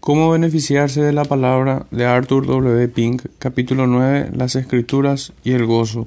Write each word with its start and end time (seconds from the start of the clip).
Cómo 0.00 0.30
beneficiarse 0.30 1.02
de 1.02 1.12
la 1.12 1.26
palabra 1.26 1.84
de 1.90 2.06
Arthur 2.06 2.46
W. 2.46 2.88
Pink, 2.88 3.26
capítulo 3.38 3.86
9, 3.86 4.30
las 4.32 4.56
escrituras 4.56 5.34
y 5.44 5.52
el 5.52 5.66
gozo. 5.66 6.06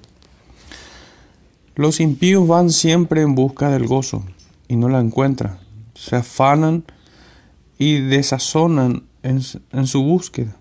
Los 1.75 1.99
impíos 1.99 2.47
van 2.47 2.71
siempre 2.71 3.21
en 3.21 3.35
busca 3.35 3.69
del 3.69 3.85
gozo 3.85 4.23
y 4.67 4.77
no 4.77 4.89
la 4.89 4.99
encuentran. 4.99 5.59
Se 5.93 6.15
afanan 6.15 6.85
y 7.77 7.99
desazonan 7.99 9.03
en, 9.21 9.41
en 9.71 9.85
su 9.85 10.01
búsqueda, 10.01 10.55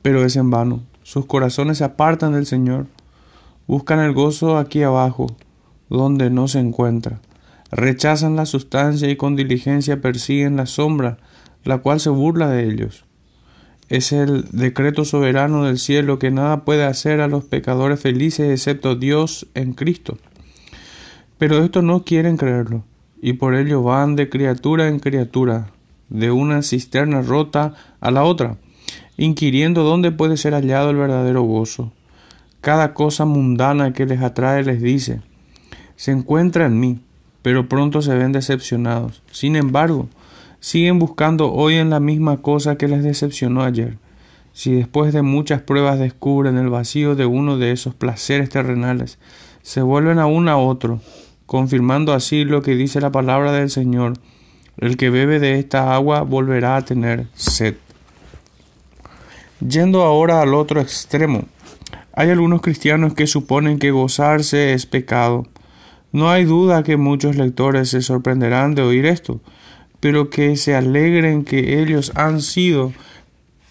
pero 0.00 0.24
es 0.24 0.34
en 0.36 0.48
vano. 0.48 0.80
Sus 1.02 1.26
corazones 1.26 1.76
se 1.76 1.84
apartan 1.84 2.32
del 2.32 2.46
Señor. 2.46 2.86
Buscan 3.66 4.00
el 4.00 4.14
gozo 4.14 4.56
aquí 4.56 4.82
abajo, 4.82 5.26
donde 5.90 6.30
no 6.30 6.48
se 6.48 6.60
encuentra. 6.60 7.20
Rechazan 7.70 8.34
la 8.34 8.46
sustancia 8.46 9.10
y 9.10 9.16
con 9.16 9.36
diligencia 9.36 10.00
persiguen 10.00 10.56
la 10.56 10.64
sombra 10.64 11.18
la 11.66 11.78
cual 11.78 12.00
se 12.00 12.10
burla 12.10 12.48
de 12.48 12.64
ellos. 12.68 13.04
Es 13.88 14.12
el 14.12 14.46
decreto 14.50 15.04
soberano 15.04 15.64
del 15.64 15.78
cielo 15.78 16.18
que 16.18 16.30
nada 16.30 16.64
puede 16.64 16.84
hacer 16.84 17.20
a 17.20 17.28
los 17.28 17.44
pecadores 17.44 18.00
felices 18.00 18.50
excepto 18.50 18.96
Dios 18.96 19.46
en 19.54 19.74
Cristo. 19.74 20.16
Pero 21.38 21.62
estos 21.62 21.84
no 21.84 22.04
quieren 22.04 22.36
creerlo, 22.36 22.84
y 23.20 23.34
por 23.34 23.54
ello 23.54 23.82
van 23.82 24.16
de 24.16 24.28
criatura 24.28 24.88
en 24.88 24.98
criatura, 24.98 25.70
de 26.08 26.30
una 26.30 26.62
cisterna 26.62 27.20
rota 27.20 27.74
a 28.00 28.10
la 28.10 28.24
otra, 28.24 28.56
inquiriendo 29.16 29.82
dónde 29.82 30.12
puede 30.12 30.36
ser 30.36 30.54
hallado 30.54 30.90
el 30.90 30.96
verdadero 30.96 31.42
gozo. 31.42 31.92
Cada 32.60 32.94
cosa 32.94 33.24
mundana 33.24 33.92
que 33.92 34.06
les 34.06 34.20
atrae 34.22 34.64
les 34.64 34.80
dice, 34.80 35.20
se 35.96 36.12
encuentra 36.12 36.66
en 36.66 36.80
mí, 36.80 37.00
pero 37.42 37.68
pronto 37.68 38.02
se 38.02 38.14
ven 38.14 38.32
decepcionados. 38.32 39.22
Sin 39.30 39.56
embargo, 39.56 40.08
siguen 40.66 40.98
buscando 40.98 41.52
hoy 41.52 41.76
en 41.76 41.90
la 41.90 42.00
misma 42.00 42.38
cosa 42.38 42.74
que 42.74 42.88
les 42.88 43.04
decepcionó 43.04 43.62
ayer. 43.62 43.98
Si 44.52 44.74
después 44.74 45.12
de 45.12 45.22
muchas 45.22 45.62
pruebas 45.62 46.00
descubren 46.00 46.58
el 46.58 46.70
vacío 46.70 47.14
de 47.14 47.24
uno 47.24 47.56
de 47.56 47.70
esos 47.70 47.94
placeres 47.94 48.48
terrenales, 48.48 49.20
se 49.62 49.80
vuelven 49.80 50.18
a 50.18 50.26
uno 50.26 50.50
a 50.50 50.56
otro, 50.56 51.00
confirmando 51.46 52.12
así 52.12 52.44
lo 52.44 52.62
que 52.62 52.74
dice 52.74 53.00
la 53.00 53.12
palabra 53.12 53.52
del 53.52 53.70
Señor, 53.70 54.14
el 54.78 54.96
que 54.96 55.08
bebe 55.08 55.38
de 55.38 55.60
esta 55.60 55.94
agua 55.94 56.22
volverá 56.22 56.74
a 56.76 56.84
tener 56.84 57.28
sed. 57.34 57.76
Yendo 59.60 60.02
ahora 60.02 60.42
al 60.42 60.52
otro 60.52 60.80
extremo, 60.80 61.44
hay 62.12 62.30
algunos 62.30 62.60
cristianos 62.60 63.14
que 63.14 63.28
suponen 63.28 63.78
que 63.78 63.92
gozarse 63.92 64.72
es 64.72 64.84
pecado. 64.84 65.46
No 66.10 66.28
hay 66.28 66.44
duda 66.44 66.82
que 66.82 66.96
muchos 66.96 67.36
lectores 67.36 67.90
se 67.90 68.02
sorprenderán 68.02 68.74
de 68.74 68.82
oír 68.82 69.06
esto, 69.06 69.40
pero 70.00 70.30
que 70.30 70.56
se 70.56 70.74
alegren 70.74 71.44
que 71.44 71.80
ellos 71.80 72.12
han 72.14 72.40
sido 72.40 72.92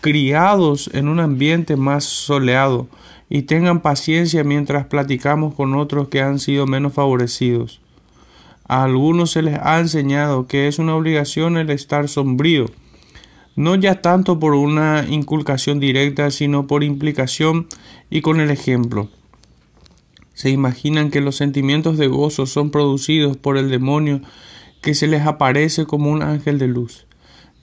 criados 0.02 0.90
en 0.94 1.08
un 1.08 1.20
ambiente 1.20 1.76
más 1.78 2.04
soleado 2.04 2.88
y 3.30 3.44
tengan 3.44 3.82
paciencia 3.82 4.44
mientras 4.44 4.86
platicamos 4.86 5.56
con 5.56 5.76
otros 5.76 6.10
que 6.10 6.22
han 6.22 6.40
sido 6.40 6.68
menos 6.68 6.94
favorecidos. 6.94 7.82
A 8.68 8.84
algunos 8.84 9.32
se 9.32 9.42
les 9.42 9.60
ha 9.62 9.80
enseñado 9.80 10.48
que 10.48 10.68
es 10.68 10.80
una 10.80 10.96
obligación 10.96 11.58
el 11.58 11.70
estar 11.70 12.08
sombrío, 12.08 12.66
no 13.56 13.76
ya 13.76 14.02
tanto 14.02 14.40
por 14.40 14.54
una 14.54 15.06
inculcación 15.08 15.80
directa, 15.80 16.30
sino 16.32 16.68
por 16.68 16.84
implicación 16.84 17.68
y 18.10 18.22
con 18.22 18.40
el 18.40 18.52
ejemplo. 18.52 19.10
Se 20.34 20.50
imaginan 20.50 21.12
que 21.12 21.22
los 21.22 21.38
sentimientos 21.38 21.98
de 21.98 22.08
gozo 22.08 22.46
son 22.46 22.70
producidos 22.70 23.38
por 23.38 23.58
el 23.58 23.70
demonio 23.70 24.22
que 24.86 24.94
se 24.94 25.08
les 25.08 25.26
aparece 25.26 25.88
como 25.88 26.12
un 26.12 26.22
ángel 26.22 26.60
de 26.60 26.68
luz. 26.68 27.08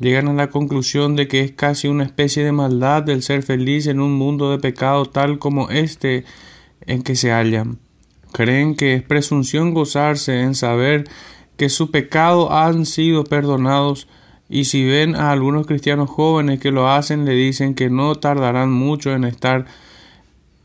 Llegan 0.00 0.26
a 0.26 0.32
la 0.32 0.50
conclusión 0.50 1.14
de 1.14 1.28
que 1.28 1.38
es 1.38 1.52
casi 1.52 1.86
una 1.86 2.02
especie 2.02 2.42
de 2.44 2.50
maldad 2.50 3.08
el 3.08 3.22
ser 3.22 3.44
feliz 3.44 3.86
en 3.86 4.00
un 4.00 4.12
mundo 4.12 4.50
de 4.50 4.58
pecado 4.58 5.04
tal 5.04 5.38
como 5.38 5.70
este 5.70 6.24
en 6.84 7.04
que 7.04 7.14
se 7.14 7.30
hallan. 7.30 7.78
Creen 8.32 8.74
que 8.74 8.94
es 8.94 9.04
presunción 9.04 9.72
gozarse 9.72 10.40
en 10.40 10.56
saber 10.56 11.04
que 11.56 11.68
su 11.68 11.92
pecado 11.92 12.52
han 12.52 12.86
sido 12.86 13.22
perdonados 13.22 14.08
y 14.48 14.64
si 14.64 14.84
ven 14.84 15.14
a 15.14 15.30
algunos 15.30 15.68
cristianos 15.68 16.10
jóvenes 16.10 16.58
que 16.58 16.72
lo 16.72 16.90
hacen 16.90 17.24
le 17.24 17.34
dicen 17.34 17.76
que 17.76 17.88
no 17.88 18.16
tardarán 18.16 18.72
mucho 18.72 19.12
en 19.12 19.22
estar 19.22 19.66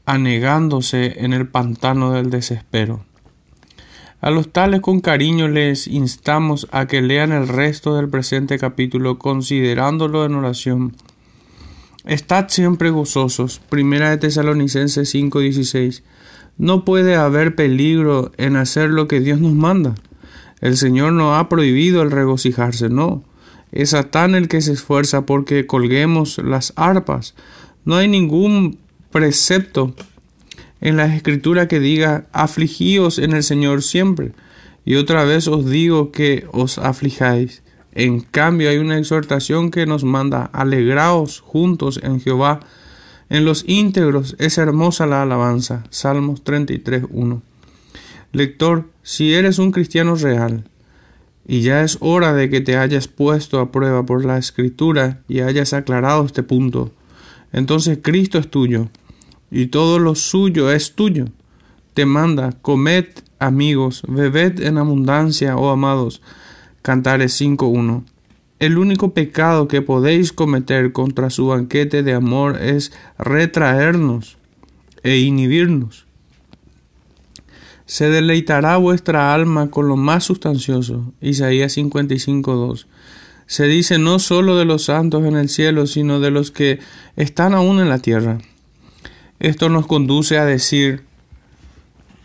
anegándose 0.07 1.23
en 1.23 1.33
el 1.33 1.47
pantano 1.47 2.13
del 2.13 2.31
desespero. 2.31 3.05
A 4.19 4.31
los 4.31 4.51
tales 4.51 4.81
con 4.81 4.99
cariño 4.99 5.47
les 5.47 5.87
instamos 5.87 6.67
a 6.71 6.87
que 6.87 7.03
lean 7.03 7.31
el 7.31 7.47
resto 7.47 7.95
del 7.95 8.09
presente 8.09 8.57
capítulo 8.57 9.19
considerándolo 9.19 10.25
en 10.25 10.33
oración. 10.33 10.95
Estad 12.03 12.47
siempre 12.49 12.89
gozosos. 12.89 13.61
Primera 13.69 14.09
de 14.09 14.17
Tesalonicenses 14.17 15.13
5:16. 15.13 16.03
No 16.57 16.83
puede 16.83 17.15
haber 17.15 17.53
peligro 17.53 18.31
en 18.37 18.55
hacer 18.55 18.89
lo 18.89 19.07
que 19.07 19.19
Dios 19.19 19.39
nos 19.39 19.53
manda. 19.53 19.93
El 20.61 20.77
Señor 20.77 21.13
no 21.13 21.35
ha 21.35 21.47
prohibido 21.47 22.01
el 22.01 22.09
regocijarse, 22.09 22.89
no. 22.89 23.23
Es 23.71 23.91
Satán 23.91 24.33
el 24.33 24.47
que 24.47 24.61
se 24.61 24.73
esfuerza 24.73 25.27
porque 25.27 25.67
colguemos 25.67 26.39
las 26.39 26.73
arpas. 26.75 27.35
No 27.85 27.95
hay 27.97 28.07
ningún 28.07 28.79
precepto 29.11 29.93
en 30.81 30.97
la 30.97 31.13
escritura 31.13 31.67
que 31.67 31.79
diga 31.79 32.27
afligíos 32.31 33.19
en 33.19 33.33
el 33.33 33.43
Señor 33.43 33.81
siempre. 33.81 34.31
Y 34.85 34.95
otra 34.95 35.23
vez 35.23 35.47
os 35.47 35.69
digo 35.69 36.11
que 36.11 36.47
os 36.51 36.77
aflijáis. 36.77 37.63
En 37.93 38.19
cambio 38.21 38.69
hay 38.69 38.77
una 38.77 38.97
exhortación 38.97 39.71
que 39.71 39.85
nos 39.85 40.03
manda 40.03 40.45
alegraos 40.53 41.39
juntos 41.41 41.99
en 42.03 42.21
Jehová. 42.21 42.59
En 43.29 43.43
los 43.43 43.65
íntegros 43.67 44.35
es 44.39 44.57
hermosa 44.57 45.07
la 45.07 45.23
alabanza. 45.23 45.83
Salmos 45.89 46.43
33.1. 46.43 47.41
Lector, 48.31 48.89
si 49.03 49.33
eres 49.33 49.57
un 49.57 49.71
cristiano 49.71 50.15
real, 50.15 50.65
y 51.47 51.61
ya 51.61 51.81
es 51.81 51.97
hora 52.01 52.33
de 52.33 52.49
que 52.49 52.61
te 52.61 52.77
hayas 52.77 53.07
puesto 53.07 53.59
a 53.59 53.71
prueba 53.71 54.05
por 54.05 54.25
la 54.25 54.37
escritura 54.37 55.21
y 55.29 55.39
hayas 55.39 55.73
aclarado 55.73 56.25
este 56.25 56.43
punto, 56.43 56.91
entonces 57.53 57.99
Cristo 58.01 58.37
es 58.37 58.49
tuyo 58.49 58.89
y 59.51 59.67
todo 59.67 59.99
lo 59.99 60.15
suyo 60.15 60.71
es 60.71 60.93
tuyo. 60.93 61.25
Te 61.93 62.05
manda, 62.05 62.51
comed 62.61 63.05
amigos, 63.39 64.03
bebed 64.07 64.61
en 64.61 64.77
abundancia, 64.77 65.57
oh 65.57 65.69
amados. 65.69 66.21
Cantares 66.81 67.39
5.1. 67.39 68.03
El 68.59 68.77
único 68.77 69.13
pecado 69.13 69.67
que 69.67 69.81
podéis 69.81 70.33
cometer 70.33 70.91
contra 70.91 71.29
su 71.29 71.47
banquete 71.47 72.01
de 72.01 72.13
amor 72.13 72.61
es 72.61 72.91
retraernos 73.19 74.37
e 75.03 75.17
inhibirnos. 75.17 76.05
Se 77.85 78.09
deleitará 78.09 78.77
vuestra 78.77 79.33
alma 79.33 79.69
con 79.69 79.87
lo 79.87 79.95
más 79.95 80.25
sustancioso. 80.25 81.13
Isaías 81.21 81.77
55.2. 81.77 82.85
Se 83.45 83.65
dice 83.65 83.97
no 83.97 84.19
solo 84.19 84.57
de 84.57 84.65
los 84.65 84.83
santos 84.85 85.23
en 85.25 85.37
el 85.37 85.49
cielo, 85.49 85.87
sino 85.87 86.19
de 86.19 86.31
los 86.31 86.51
que 86.51 86.79
están 87.15 87.53
aún 87.53 87.79
en 87.79 87.89
la 87.89 87.99
tierra. 87.99 88.39
Esto 89.39 89.69
nos 89.69 89.85
conduce 89.85 90.39
a 90.39 90.45
decir, 90.45 91.03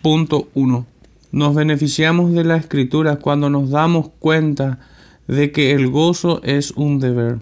punto 0.00 0.48
1, 0.54 0.86
nos 1.30 1.54
beneficiamos 1.54 2.32
de 2.32 2.42
la 2.42 2.56
escritura 2.56 3.16
cuando 3.16 3.50
nos 3.50 3.68
damos 3.68 4.10
cuenta 4.18 4.78
de 5.28 5.52
que 5.52 5.72
el 5.72 5.88
gozo 5.88 6.40
es 6.42 6.70
un 6.70 7.00
deber. 7.00 7.40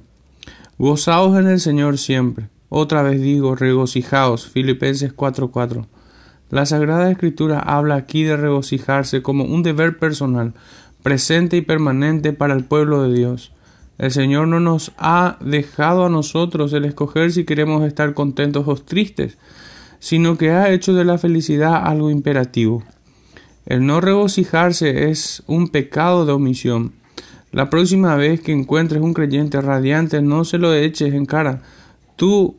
Gozaos 0.77 1.39
en 1.39 1.47
el 1.47 1.61
Señor 1.61 1.99
siempre. 1.99 2.49
Otra 2.69 3.03
vez 3.03 3.21
digo, 3.21 3.55
regocijaos. 3.55 4.49
Filipenses 4.49 5.13
4:4. 5.13 5.87
La 6.51 6.67
Sagrada 6.67 7.09
Escritura 7.09 7.61
habla 7.61 7.95
aquí 7.95 8.25
de 8.25 8.37
regocijarse 8.37 9.23
como 9.23 9.45
un 9.45 9.63
deber 9.63 9.99
personal, 9.99 10.53
presente 11.05 11.57
y 11.57 11.61
permanente 11.61 12.33
para 12.33 12.55
el 12.55 12.65
pueblo 12.65 13.05
de 13.05 13.15
Dios. 13.17 13.53
El 14.01 14.11
Señor 14.13 14.49
no 14.49 14.61
nos 14.61 14.93
ha 14.97 15.37
dejado 15.41 16.07
a 16.07 16.09
nosotros 16.09 16.73
el 16.73 16.87
escoger 16.87 17.33
si 17.33 17.45
queremos 17.45 17.85
estar 17.85 18.15
contentos 18.15 18.67
o 18.67 18.75
tristes, 18.77 19.37
sino 19.99 20.39
que 20.39 20.53
ha 20.53 20.71
hecho 20.71 20.95
de 20.95 21.05
la 21.05 21.19
felicidad 21.19 21.87
algo 21.87 22.09
imperativo. 22.09 22.83
El 23.67 23.85
no 23.85 24.01
regocijarse 24.01 25.11
es 25.11 25.43
un 25.47 25.69
pecado 25.69 26.25
de 26.25 26.33
omisión. 26.33 26.95
La 27.53 27.69
próxima 27.69 28.17
vez 28.17 28.41
que 28.41 28.53
encuentres 28.53 29.03
un 29.03 29.13
creyente 29.13 29.61
radiante, 29.61 30.23
no 30.23 30.47
se 30.47 30.57
lo 30.57 30.73
eches 30.73 31.13
en 31.13 31.27
cara. 31.27 31.61
Tú, 32.17 32.57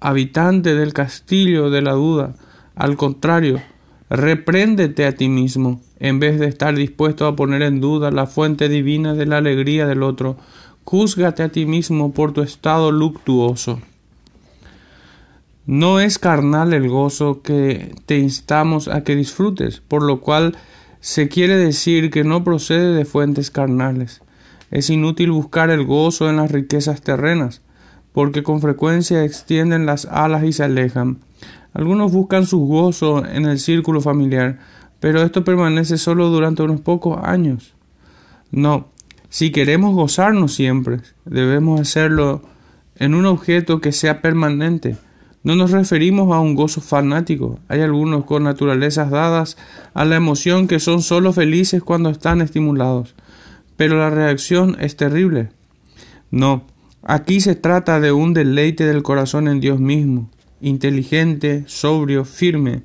habitante 0.00 0.74
del 0.74 0.94
castillo 0.94 1.68
de 1.68 1.82
la 1.82 1.92
duda, 1.92 2.34
al 2.74 2.96
contrario, 2.96 3.60
repréndete 4.08 5.04
a 5.04 5.14
ti 5.14 5.28
mismo, 5.28 5.82
en 6.00 6.18
vez 6.18 6.40
de 6.40 6.46
estar 6.46 6.74
dispuesto 6.74 7.26
a 7.26 7.36
poner 7.36 7.60
en 7.60 7.82
duda 7.82 8.10
la 8.10 8.26
fuente 8.26 8.70
divina 8.70 9.12
de 9.12 9.26
la 9.26 9.36
alegría 9.36 9.86
del 9.86 10.02
otro, 10.02 10.38
Júzgate 10.90 11.42
a 11.42 11.50
ti 11.50 11.66
mismo 11.66 12.12
por 12.12 12.32
tu 12.32 12.40
estado 12.40 12.90
luctuoso. 12.92 13.78
No 15.66 16.00
es 16.00 16.18
carnal 16.18 16.72
el 16.72 16.88
gozo 16.88 17.42
que 17.42 17.94
te 18.06 18.16
instamos 18.16 18.88
a 18.88 19.04
que 19.04 19.14
disfrutes, 19.14 19.82
por 19.86 20.02
lo 20.02 20.22
cual 20.22 20.56
se 21.00 21.28
quiere 21.28 21.58
decir 21.58 22.10
que 22.10 22.24
no 22.24 22.42
procede 22.42 22.94
de 22.94 23.04
fuentes 23.04 23.50
carnales. 23.50 24.22
Es 24.70 24.88
inútil 24.88 25.30
buscar 25.30 25.68
el 25.68 25.84
gozo 25.84 26.30
en 26.30 26.36
las 26.36 26.50
riquezas 26.50 27.02
terrenas. 27.02 27.60
porque 28.12 28.42
con 28.42 28.62
frecuencia 28.62 29.24
extienden 29.24 29.84
las 29.84 30.06
alas 30.06 30.42
y 30.44 30.54
se 30.54 30.64
alejan. 30.64 31.18
Algunos 31.74 32.12
buscan 32.12 32.46
su 32.46 32.60
gozo 32.60 33.26
en 33.26 33.44
el 33.44 33.58
círculo 33.58 34.00
familiar, 34.00 34.58
pero 35.00 35.20
esto 35.20 35.44
permanece 35.44 35.98
solo 35.98 36.30
durante 36.30 36.62
unos 36.62 36.80
pocos 36.80 37.20
años. 37.22 37.74
No, 38.50 38.88
si 39.30 39.50
queremos 39.50 39.94
gozarnos 39.94 40.54
siempre, 40.54 41.00
debemos 41.26 41.80
hacerlo 41.80 42.42
en 42.96 43.14
un 43.14 43.26
objeto 43.26 43.80
que 43.80 43.92
sea 43.92 44.22
permanente. 44.22 44.96
No 45.42 45.54
nos 45.54 45.70
referimos 45.70 46.34
a 46.34 46.40
un 46.40 46.54
gozo 46.54 46.80
fanático. 46.80 47.60
Hay 47.68 47.80
algunos 47.80 48.24
con 48.24 48.44
naturalezas 48.44 49.10
dadas 49.10 49.56
a 49.94 50.04
la 50.04 50.16
emoción 50.16 50.66
que 50.66 50.80
son 50.80 51.02
solo 51.02 51.32
felices 51.32 51.82
cuando 51.82 52.10
están 52.10 52.40
estimulados. 52.40 53.14
Pero 53.76 53.98
la 53.98 54.10
reacción 54.10 54.76
es 54.80 54.96
terrible. 54.96 55.50
No, 56.30 56.64
aquí 57.02 57.40
se 57.40 57.54
trata 57.54 58.00
de 58.00 58.12
un 58.12 58.34
deleite 58.34 58.84
del 58.86 59.02
corazón 59.02 59.46
en 59.46 59.60
Dios 59.60 59.78
mismo, 59.78 60.30
inteligente, 60.60 61.64
sobrio, 61.66 62.24
firme. 62.24 62.82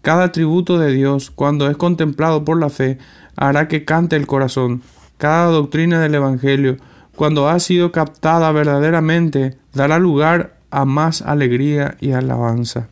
Cada 0.00 0.24
atributo 0.24 0.78
de 0.78 0.92
Dios, 0.92 1.30
cuando 1.30 1.70
es 1.70 1.76
contemplado 1.76 2.44
por 2.44 2.58
la 2.58 2.70
fe, 2.70 2.98
hará 3.36 3.68
que 3.68 3.84
cante 3.84 4.16
el 4.16 4.26
corazón. 4.26 4.82
Cada 5.22 5.52
doctrina 5.52 6.00
del 6.00 6.16
Evangelio, 6.16 6.78
cuando 7.14 7.48
ha 7.48 7.60
sido 7.60 7.92
captada 7.92 8.50
verdaderamente, 8.50 9.56
dará 9.72 10.00
lugar 10.00 10.58
a 10.72 10.84
más 10.84 11.22
alegría 11.22 11.96
y 12.00 12.10
alabanza. 12.10 12.88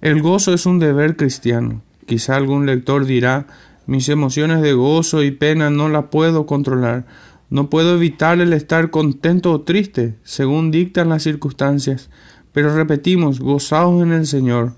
El 0.00 0.22
gozo 0.22 0.54
es 0.54 0.64
un 0.64 0.78
deber 0.78 1.16
cristiano. 1.16 1.82
Quizá 2.06 2.36
algún 2.36 2.64
lector 2.64 3.04
dirá 3.04 3.46
mis 3.84 4.08
emociones 4.08 4.62
de 4.62 4.72
gozo 4.72 5.22
y 5.22 5.30
pena 5.30 5.68
no 5.68 5.90
las 5.90 6.06
puedo 6.06 6.46
controlar. 6.46 7.04
No 7.50 7.68
puedo 7.68 7.96
evitar 7.96 8.40
el 8.40 8.54
estar 8.54 8.88
contento 8.88 9.52
o 9.52 9.60
triste, 9.60 10.14
según 10.22 10.70
dictan 10.70 11.10
las 11.10 11.24
circunstancias. 11.24 12.08
Pero 12.52 12.74
repetimos, 12.74 13.40
gozaos 13.40 14.02
en 14.02 14.12
el 14.12 14.26
Señor. 14.26 14.76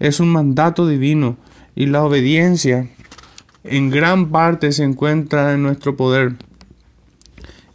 Es 0.00 0.18
un 0.18 0.30
mandato 0.30 0.88
divino 0.88 1.36
y 1.76 1.86
la 1.86 2.02
obediencia 2.02 2.90
en 3.64 3.88
gran 3.88 4.30
parte 4.30 4.72
se 4.72 4.84
encuentra 4.84 5.54
en 5.54 5.62
nuestro 5.62 5.96
poder. 5.96 6.34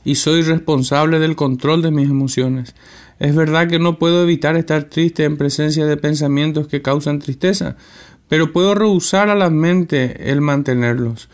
Y 0.06 0.16
soy 0.16 0.44
responsable 0.44 1.20
del 1.20 1.36
control 1.36 1.82
de 1.82 1.92
mis 1.92 2.10
emociones. 2.10 2.76
Es 3.18 3.36
verdad 3.36 3.68
que 3.68 3.80
no 3.80 3.98
puedo 4.00 4.24
evitar 4.24 4.56
estar 4.56 4.84
triste 4.84 5.26
en 5.26 5.36
presencia 5.36 5.86
de 5.86 5.98
pensamientos 5.98 6.68
que 6.68 6.84
causan 6.84 7.20
tristeza, 7.20 7.76
pero 8.28 8.54
puedo 8.54 8.76
rehusar 8.76 9.30
a 9.30 9.36
la 9.36 9.50
mente 9.50 10.32
el 10.32 10.42
mantenerlos. 10.42 11.28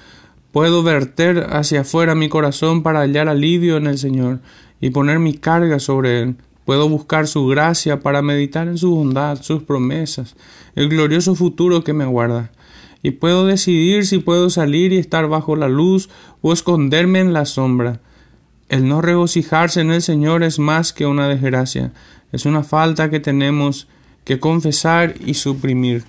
Puedo 0.52 0.84
verter 0.84 1.48
hacia 1.52 1.82
afuera 1.82 2.16
mi 2.16 2.30
corazón 2.30 2.82
para 2.82 3.02
hallar 3.02 3.28
alivio 3.28 3.76
en 3.76 3.88
el 3.88 3.98
Señor 3.98 4.40
y 4.80 4.90
poner 4.90 5.20
mi 5.20 5.34
carga 5.34 5.80
sobre 5.80 6.22
Él. 6.22 6.38
Puedo 6.64 6.88
buscar 6.88 7.28
su 7.28 7.46
gracia 7.46 8.00
para 8.00 8.22
meditar 8.22 8.70
en 8.70 8.78
su 8.78 8.96
bondad, 8.96 9.42
sus 9.42 9.64
promesas, 9.64 10.36
el 10.76 10.88
glorioso 10.88 11.36
futuro 11.36 11.84
que 11.84 11.94
me 11.94 12.06
aguarda. 12.06 12.52
Y 13.06 13.12
puedo 13.12 13.46
decidir 13.46 14.08
si 14.08 14.18
puedo 14.18 14.50
salir 14.50 14.92
y 14.92 14.98
estar 14.98 15.28
bajo 15.28 15.56
la 15.56 15.70
luz 15.70 16.10
o 16.42 16.52
esconderme 16.52 17.20
en 17.20 17.34
la 17.34 17.46
sombra. 17.46 18.00
El 18.68 18.88
no 18.88 19.00
regocijarse 19.00 19.82
en 19.82 19.92
el 19.92 20.02
Señor 20.02 20.42
es 20.42 20.58
más 20.58 20.92
que 20.92 21.06
una 21.06 21.28
desgracia, 21.28 21.94
es 22.32 22.48
una 22.48 22.64
falta 22.64 23.12
que 23.12 23.20
tenemos 23.20 23.88
que 24.24 24.40
confesar 24.40 25.14
y 25.24 25.36
suprimir. 25.36 26.04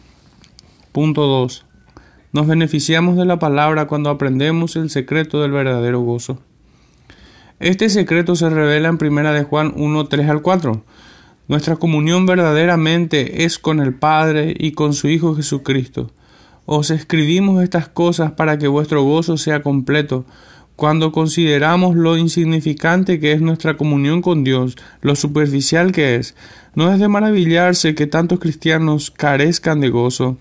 Punto 0.92 1.26
2. 1.26 1.66
Nos 2.32 2.46
beneficiamos 2.46 3.18
de 3.18 3.26
la 3.26 3.38
palabra 3.38 3.86
cuando 3.88 4.08
aprendemos 4.08 4.74
el 4.76 4.88
secreto 4.88 5.42
del 5.42 5.50
verdadero 5.50 6.00
gozo. 6.00 6.40
Este 7.60 7.90
secreto 7.90 8.36
se 8.36 8.48
revela 8.48 8.88
en 8.88 8.96
primera 8.96 9.34
de 9.34 9.44
Juan 9.44 9.74
1, 9.76 10.06
3 10.06 10.30
al 10.30 10.40
4. 10.40 10.82
Nuestra 11.46 11.76
comunión 11.76 12.24
verdaderamente 12.24 13.44
es 13.44 13.58
con 13.58 13.80
el 13.80 13.92
Padre 13.92 14.54
y 14.58 14.72
con 14.72 14.94
su 14.94 15.08
Hijo 15.08 15.36
Jesucristo. 15.36 16.10
Os 16.66 16.90
escribimos 16.90 17.62
estas 17.62 17.88
cosas 17.88 18.32
para 18.32 18.58
que 18.58 18.68
vuestro 18.68 19.02
gozo 19.04 19.36
sea 19.36 19.62
completo 19.62 20.26
cuando 20.76 21.10
consideramos 21.10 21.96
lo 21.96 22.18
insignificante 22.18 23.18
que 23.18 23.32
es 23.32 23.40
nuestra 23.40 23.78
comunión 23.78 24.20
con 24.20 24.44
Dios, 24.44 24.76
lo 25.00 25.16
superficial 25.16 25.90
que 25.90 26.16
es, 26.16 26.34
no 26.74 26.92
es 26.92 27.00
de 27.00 27.08
maravillarse 27.08 27.94
que 27.94 28.06
tantos 28.06 28.38
cristianos 28.38 29.10
carezcan 29.10 29.80
de 29.80 29.88
gozo. 29.88 30.36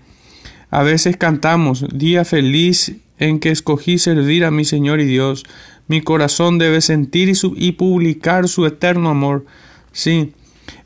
A 0.70 0.82
veces 0.82 1.16
cantamos, 1.16 1.86
día 1.90 2.26
feliz 2.26 2.96
en 3.18 3.38
que 3.38 3.50
escogí 3.50 3.96
servir 3.98 4.44
a 4.44 4.50
mi 4.50 4.66
Señor 4.66 5.00
y 5.00 5.06
Dios, 5.06 5.44
mi 5.88 6.02
corazón 6.02 6.58
debe 6.58 6.82
sentir 6.82 7.30
y, 7.30 7.34
y 7.56 7.72
publicar 7.72 8.46
su 8.48 8.66
eterno 8.66 9.08
amor. 9.08 9.46
Sí, 9.92 10.34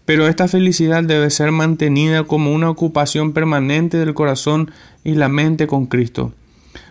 pero 0.05 0.29
esta 0.29 0.47
felicidad 0.47 1.03
debe 1.03 1.31
ser 1.31 1.51
mantenida 1.51 2.25
como 2.25 2.53
una 2.53 2.71
ocupación 2.71 3.33
permanente 3.33 3.97
del 3.97 4.15
corazón 4.15 4.71
y 5.05 5.15
la 5.15 5.29
mente 5.29 5.67
con 5.67 5.87
Cristo. 5.87 6.33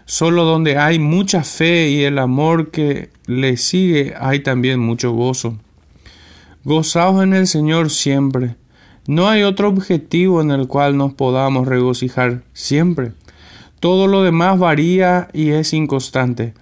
Solo 0.06 0.44
donde 0.44 0.78
hay 0.78 1.00
mucha 1.00 1.44
fe 1.44 1.90
y 1.90 2.04
el 2.04 2.18
amor 2.18 2.72
que 2.72 3.10
le 3.28 3.58
sigue 3.58 4.16
hay 4.20 4.40
también 4.40 4.80
mucho 4.80 5.12
gozo. 5.12 5.58
Gozaos 6.64 7.24
en 7.24 7.34
el 7.34 7.48
Señor 7.48 7.90
siempre. 7.90 8.56
No 9.08 9.30
hay 9.30 9.44
otro 9.44 9.70
objetivo 9.70 10.42
en 10.42 10.52
el 10.52 10.68
cual 10.68 10.98
nos 10.98 11.14
podamos 11.14 11.68
regocijar 11.68 12.44
siempre. 12.54 13.14
Todo 13.80 14.08
lo 14.08 14.24
demás 14.24 14.60
varía 14.60 15.30
y 15.34 15.50
es 15.50 15.74
inconstante. 15.74 16.54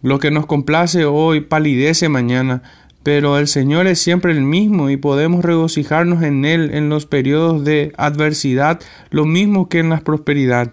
Lo 0.00 0.18
que 0.18 0.30
nos 0.30 0.46
complace 0.46 1.04
hoy 1.04 1.42
palidece 1.42 2.08
mañana, 2.08 2.62
pero 3.02 3.38
el 3.38 3.48
Señor 3.48 3.86
es 3.86 4.00
siempre 4.00 4.32
el 4.32 4.42
mismo 4.42 4.90
y 4.90 4.96
podemos 4.96 5.44
regocijarnos 5.44 6.22
en 6.22 6.44
Él 6.44 6.70
en 6.72 6.88
los 6.88 7.06
periodos 7.06 7.64
de 7.64 7.92
adversidad, 7.96 8.80
lo 9.10 9.24
mismo 9.24 9.68
que 9.68 9.80
en 9.80 9.90
la 9.90 10.00
prosperidad. 10.00 10.72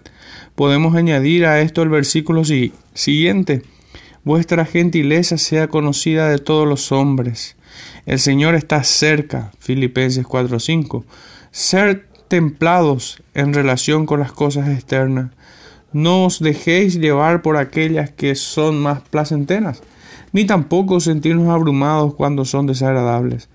Podemos 0.54 0.94
añadir 0.94 1.46
a 1.46 1.60
esto 1.60 1.82
el 1.82 1.88
versículo 1.88 2.42
siguiente. 2.94 3.62
Vuestra 4.22 4.64
gentileza 4.64 5.38
sea 5.38 5.68
conocida 5.68 6.28
de 6.28 6.38
todos 6.38 6.68
los 6.68 6.92
hombres. 6.92 7.56
El 8.06 8.18
Señor 8.18 8.54
está 8.54 8.84
cerca. 8.84 9.52
Filipenses 9.58 10.26
4:5. 10.26 11.04
Ser 11.50 12.06
templados 12.28 13.22
en 13.34 13.52
relación 13.54 14.06
con 14.06 14.20
las 14.20 14.32
cosas 14.32 14.68
externas. 14.68 15.30
No 15.92 16.26
os 16.26 16.38
dejéis 16.38 17.00
llevar 17.00 17.42
por 17.42 17.56
aquellas 17.56 18.10
que 18.10 18.36
son 18.36 18.78
más 18.78 19.00
placenteras, 19.00 19.82
ni 20.32 20.44
tampoco 20.44 21.00
sentirnos 21.00 21.48
abrumados 21.48 22.14
cuando 22.14 22.44
son 22.44 22.66
desagradables. 22.66 23.48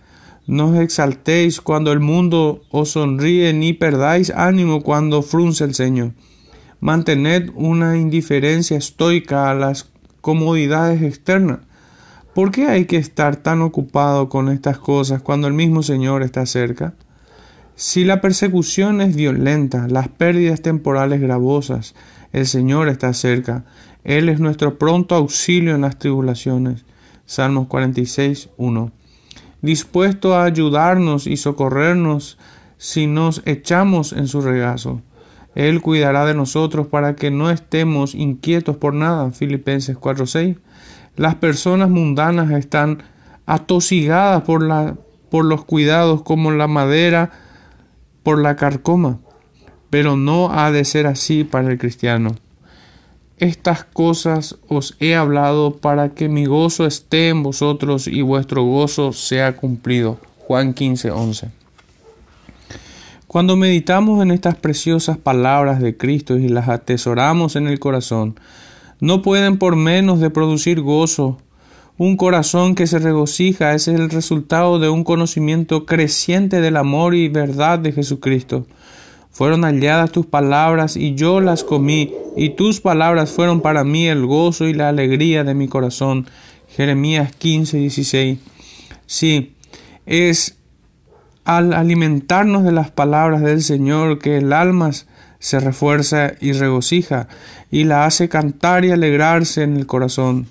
No 0.47 0.69
os 0.69 0.79
exaltéis 0.79 1.59
cuando 1.59 1.91
el 1.91 1.99
mundo 1.99 2.61
os 2.69 2.91
sonríe, 2.91 3.51
ni 3.53 3.73
perdáis 3.73 4.29
ánimo 4.29 4.81
cuando 4.83 5.23
frunce 5.23 5.63
el 5.63 5.73
ceño. 5.73 6.13
Mantened 6.79 7.49
una 7.55 7.97
indiferencia 7.97 8.77
estoica 8.77 9.49
a 9.49 9.55
las 9.55 9.89
comodidades 10.21 11.01
externas. 11.01 11.59
¿Por 12.35 12.51
qué 12.51 12.67
hay 12.67 12.85
que 12.85 12.97
estar 12.97 13.37
tan 13.37 13.61
ocupado 13.61 14.29
con 14.29 14.49
estas 14.49 14.77
cosas 14.77 15.21
cuando 15.21 15.47
el 15.47 15.53
mismo 15.53 15.81
Señor 15.81 16.21
está 16.21 16.45
cerca? 16.45 16.93
Si 17.75 18.05
la 18.05 18.21
persecución 18.21 19.01
es 19.01 19.15
violenta, 19.15 19.87
las 19.87 20.09
pérdidas 20.09 20.61
temporales 20.61 21.21
gravosas, 21.21 21.95
el 22.33 22.45
Señor 22.45 22.87
está 22.87 23.13
cerca. 23.13 23.65
Él 24.05 24.29
es 24.29 24.39
nuestro 24.39 24.77
pronto 24.77 25.15
auxilio 25.15 25.75
en 25.75 25.81
las 25.81 25.97
tribulaciones. 25.99 26.85
Salmos 27.25 27.67
46, 27.67 28.49
1. 28.55 28.91
Dispuesto 29.61 30.35
a 30.35 30.43
ayudarnos 30.43 31.25
y 31.25 31.37
socorrernos 31.37 32.37
si 32.77 33.07
nos 33.07 33.41
echamos 33.45 34.13
en 34.13 34.27
su 34.27 34.41
regazo. 34.41 35.01
Él 35.55 35.81
cuidará 35.81 36.25
de 36.25 36.35
nosotros 36.35 36.85
para 36.87 37.15
que 37.15 37.31
no 37.31 37.49
estemos 37.49 38.13
inquietos 38.13 38.77
por 38.77 38.93
nada. 38.93 39.31
Filipenses 39.31 39.97
4:6. 39.97 40.57
Las 41.15 41.35
personas 41.35 41.89
mundanas 41.89 42.51
están 42.51 43.01
atosigadas 43.47 44.43
por, 44.43 44.61
la, 44.61 44.97
por 45.31 45.45
los 45.45 45.65
cuidados 45.65 46.21
como 46.21 46.51
la 46.51 46.67
madera 46.67 47.31
por 48.21 48.39
la 48.39 48.55
carcoma, 48.55 49.19
pero 49.89 50.15
no 50.15 50.51
ha 50.51 50.71
de 50.71 50.83
ser 50.83 51.07
así 51.07 51.43
para 51.43 51.71
el 51.71 51.77
cristiano. 51.77 52.35
Estas 53.37 53.83
cosas 53.83 54.55
os 54.69 54.95
he 55.01 55.13
hablado 55.13 55.75
para 55.75 56.13
que 56.13 56.29
mi 56.29 56.45
gozo 56.45 56.85
esté 56.85 57.27
en 57.27 57.43
vosotros 57.43 58.07
y 58.07 58.21
vuestro 58.21 58.63
gozo 58.63 59.11
sea 59.11 59.57
cumplido. 59.57 60.17
Juan 60.39 60.73
15:11. 60.73 61.51
Cuando 63.27 63.57
meditamos 63.57 64.21
en 64.23 64.31
estas 64.31 64.55
preciosas 64.55 65.17
palabras 65.17 65.81
de 65.81 65.97
Cristo 65.97 66.37
y 66.37 66.47
las 66.47 66.69
atesoramos 66.69 67.57
en 67.57 67.67
el 67.67 67.77
corazón, 67.77 68.39
no 69.01 69.21
pueden 69.21 69.57
por 69.57 69.75
menos 69.75 70.21
de 70.21 70.29
producir 70.29 70.79
gozo. 70.79 71.37
Un 71.97 72.15
corazón 72.15 72.73
que 72.73 72.87
se 72.87 72.99
regocija 72.99 73.73
es 73.73 73.89
el 73.89 74.09
resultado 74.09 74.79
de 74.79 74.87
un 74.87 75.03
conocimiento 75.03 75.85
creciente 75.85 76.61
del 76.61 76.77
amor 76.77 77.15
y 77.15 77.27
verdad 77.27 77.79
de 77.79 77.91
Jesucristo. 77.91 78.65
Fueron 79.35 79.65
halladas 79.65 80.13
tus 80.13 80.25
palabras 80.25 80.95
y 80.95 81.13
yo 81.15 81.41
las 81.41 81.65
comí, 81.65 82.13
y 82.37 82.51
tus 82.51 82.79
palabras 82.79 83.31
fueron 83.33 83.59
para 83.59 83.83
mí 83.83 84.07
el 84.07 84.25
gozo 84.25 84.63
y 84.63 84.73
la 84.73 84.87
alegría 84.87 85.43
de 85.43 85.53
mi 85.53 85.67
corazón. 85.67 86.25
Jeremías 86.69 87.35
15, 87.35 87.75
16. 87.79 88.39
Sí, 89.05 89.53
es 90.05 90.55
al 91.43 91.73
alimentarnos 91.73 92.63
de 92.63 92.71
las 92.71 92.91
palabras 92.91 93.41
del 93.41 93.61
Señor 93.61 94.19
que 94.19 94.37
el 94.37 94.53
alma 94.53 94.91
se 95.39 95.59
refuerza 95.59 96.31
y 96.39 96.53
regocija 96.53 97.27
y 97.69 97.83
la 97.83 98.05
hace 98.05 98.29
cantar 98.29 98.85
y 98.85 98.91
alegrarse 98.91 99.63
en 99.63 99.75
el 99.75 99.85
corazón. 99.85 100.47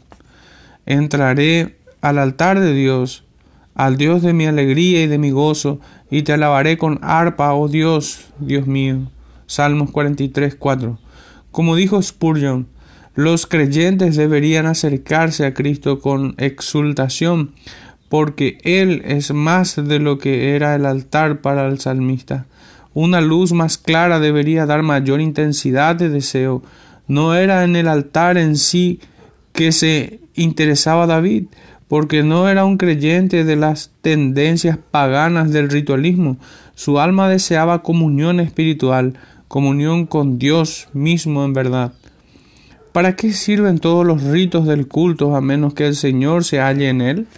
Entraré 0.84 1.78
al 2.02 2.18
altar 2.18 2.60
de 2.60 2.74
Dios, 2.74 3.23
al 3.74 3.96
Dios 3.96 4.22
de 4.22 4.32
mi 4.32 4.46
alegría 4.46 5.02
y 5.02 5.06
de 5.06 5.18
mi 5.18 5.30
gozo, 5.30 5.80
y 6.10 6.22
te 6.22 6.32
alabaré 6.32 6.78
con 6.78 6.98
arpa, 7.02 7.54
oh 7.54 7.68
Dios, 7.68 8.26
Dios 8.38 8.66
mío. 8.66 9.10
Salmos 9.46 9.90
43, 9.90 10.54
4. 10.54 10.98
Como 11.50 11.76
dijo 11.76 12.00
Spurgeon, 12.00 12.68
los 13.14 13.46
creyentes 13.46 14.16
deberían 14.16 14.66
acercarse 14.66 15.46
a 15.46 15.54
Cristo 15.54 16.00
con 16.00 16.34
exultación, 16.38 17.52
porque 18.08 18.58
Él 18.62 19.02
es 19.04 19.32
más 19.32 19.76
de 19.76 19.98
lo 19.98 20.18
que 20.18 20.56
era 20.56 20.74
el 20.74 20.86
altar 20.86 21.40
para 21.40 21.66
el 21.68 21.78
salmista. 21.78 22.46
Una 22.92 23.20
luz 23.20 23.52
más 23.52 23.78
clara 23.78 24.20
debería 24.20 24.66
dar 24.66 24.82
mayor 24.82 25.20
intensidad 25.20 25.96
de 25.96 26.08
deseo. 26.08 26.62
No 27.08 27.34
era 27.34 27.64
en 27.64 27.76
el 27.76 27.88
altar 27.88 28.38
en 28.38 28.56
sí 28.56 29.00
que 29.52 29.72
se 29.72 30.20
interesaba 30.34 31.06
David, 31.06 31.46
porque 31.94 32.24
no 32.24 32.48
era 32.48 32.64
un 32.64 32.76
creyente 32.76 33.44
de 33.44 33.54
las 33.54 33.92
tendencias 34.02 34.78
paganas 34.90 35.52
del 35.52 35.70
ritualismo. 35.70 36.38
Su 36.74 36.98
alma 36.98 37.28
deseaba 37.28 37.84
comunión 37.84 38.40
espiritual, 38.40 39.14
comunión 39.46 40.06
con 40.06 40.36
Dios 40.40 40.88
mismo 40.92 41.44
en 41.44 41.52
verdad. 41.52 41.92
¿Para 42.90 43.14
qué 43.14 43.32
sirven 43.32 43.78
todos 43.78 44.04
los 44.04 44.24
ritos 44.24 44.66
del 44.66 44.88
culto 44.88 45.36
a 45.36 45.40
menos 45.40 45.72
que 45.72 45.86
el 45.86 45.94
Señor 45.94 46.42
se 46.42 46.58
halle 46.58 46.88
en 46.88 47.00
él? 47.00 47.28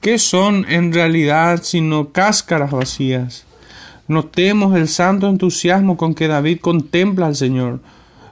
¿Qué 0.00 0.16
son 0.16 0.64
en 0.66 0.94
realidad 0.94 1.60
sino 1.64 2.12
cáscaras 2.12 2.70
vacías? 2.70 3.44
Notemos 4.08 4.74
el 4.74 4.88
santo 4.88 5.28
entusiasmo 5.28 5.98
con 5.98 6.14
que 6.14 6.28
David 6.28 6.60
contempla 6.62 7.26
al 7.26 7.36
Señor. 7.36 7.80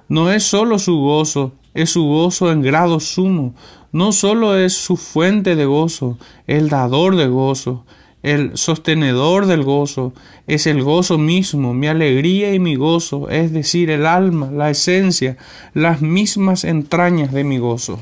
No 0.09 0.33
es 0.33 0.43
sólo 0.43 0.79
su 0.79 0.97
gozo, 0.97 1.53
es 1.75 1.91
su 1.91 2.03
gozo 2.05 2.51
en 2.51 2.63
grado 2.63 2.99
sumo. 2.99 3.53
No 3.93 4.13
sólo 4.13 4.57
es 4.57 4.73
su 4.73 4.97
fuente 4.97 5.55
de 5.55 5.67
gozo, 5.67 6.19
el 6.47 6.71
dador 6.71 7.17
de 7.17 7.29
gozo, 7.29 7.85
el 8.23 8.57
sostenedor 8.57 9.45
del 9.45 9.65
gozo, 9.65 10.15
es 10.47 10.67
el 10.67 10.83
gozo 10.83 11.19
mismo, 11.19 11.75
mi 11.75 11.89
alegría 11.89 12.55
y 12.55 12.59
mi 12.59 12.75
gozo, 12.77 13.29
es 13.29 13.53
decir, 13.53 13.91
el 13.91 14.07
alma, 14.07 14.51
la 14.51 14.71
esencia, 14.71 15.37
las 15.75 16.01
mismas 16.01 16.65
entrañas 16.65 17.33
de 17.33 17.45
mi 17.45 17.59
gozo. 17.59 18.01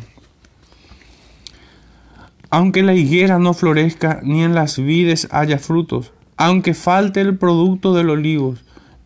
Aunque 2.50 2.82
la 2.82 2.94
higuera 2.94 3.38
no 3.38 3.52
florezca, 3.52 4.20
ni 4.22 4.44
en 4.44 4.54
las 4.54 4.78
vides 4.78 5.26
haya 5.30 5.58
frutos, 5.58 6.12
aunque 6.36 6.74
falte 6.74 7.20
el 7.20 7.36
producto 7.36 7.94
del 7.94 8.10
olivo, 8.10 8.54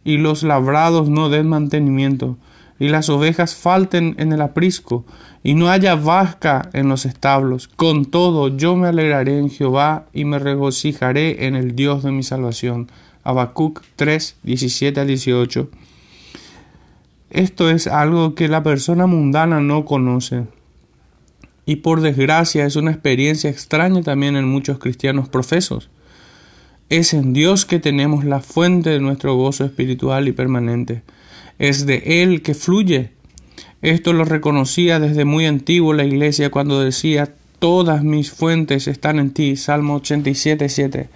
y 0.05 0.19
los 0.19 0.43
labrados 0.43 1.09
no 1.09 1.31
den 1.31 1.49
mantenimiento, 1.49 2.37
y 2.79 2.89
las 2.89 3.09
ovejas 3.09 3.55
falten 3.55 4.15
en 4.19 4.33
el 4.33 4.43
aprisco, 4.43 5.05
y 5.43 5.55
no 5.55 5.69
haya 5.69 5.95
vasca 5.95 6.69
en 6.73 6.89
los 6.89 7.07
establos, 7.07 7.69
con 7.69 8.07
todo 8.07 8.49
yo 8.49 8.77
me 8.77 8.89
alegraré 8.89 9.39
en 9.39 9.51
Jehová 9.51 10.07
y 10.13 10.25
me 10.25 10.39
regocijaré 10.39 11.47
en 11.47 11.55
el 11.55 11.77
Dios 11.77 12.03
de 12.03 12.13
mi 12.13 12.23
salvación. 12.23 12.91
Habacuc 13.23 13.83
3, 13.97 14.37
17 14.43 15.01
a 15.01 15.05
18. 15.05 15.71
Esto 17.31 17.71
es 17.71 17.87
algo 17.87 18.35
que 18.35 18.49
la 18.49 18.63
persona 18.63 19.07
mundana 19.07 19.61
no 19.61 19.85
conoce 19.85 20.45
y 21.67 21.77
por 21.77 22.01
desgracia 22.01 22.67
es 22.67 22.77
una 22.77 22.91
experiencia 22.91 23.51
extraña 23.51 24.03
también 24.03 24.37
en 24.37 24.49
muchos 24.49 24.79
cristianos 24.79 25.29
profesos. 25.29 25.89
Es 26.91 27.15
en 27.15 27.33
Dios 27.33 27.65
que 27.65 27.81
tenemos 27.81 28.25
la 28.25 28.41
fuente 28.41 28.91
de 28.91 29.01
nuestro 29.01 29.35
gozo 29.35 29.65
espiritual 29.65 30.29
y 30.29 30.33
permanente. 30.33 31.03
Es 31.59 31.87
de 31.87 32.23
Él 32.23 32.43
que 32.43 32.55
fluye. 32.55 33.11
Esto 33.83 34.13
lo 34.13 34.25
reconocía 34.25 34.99
desde 34.99 35.25
muy 35.25 35.47
antiguo 35.47 35.93
la 35.93 36.05
iglesia 36.05 36.51
cuando 36.51 36.81
decía 36.81 37.35
Todas 37.59 38.05
mis 38.05 38.31
fuentes 38.31 38.89
están 38.89 39.19
en 39.19 39.31
ti. 39.31 39.57
Salmo 39.57 39.95
87, 39.95 40.69
7. 40.69 41.09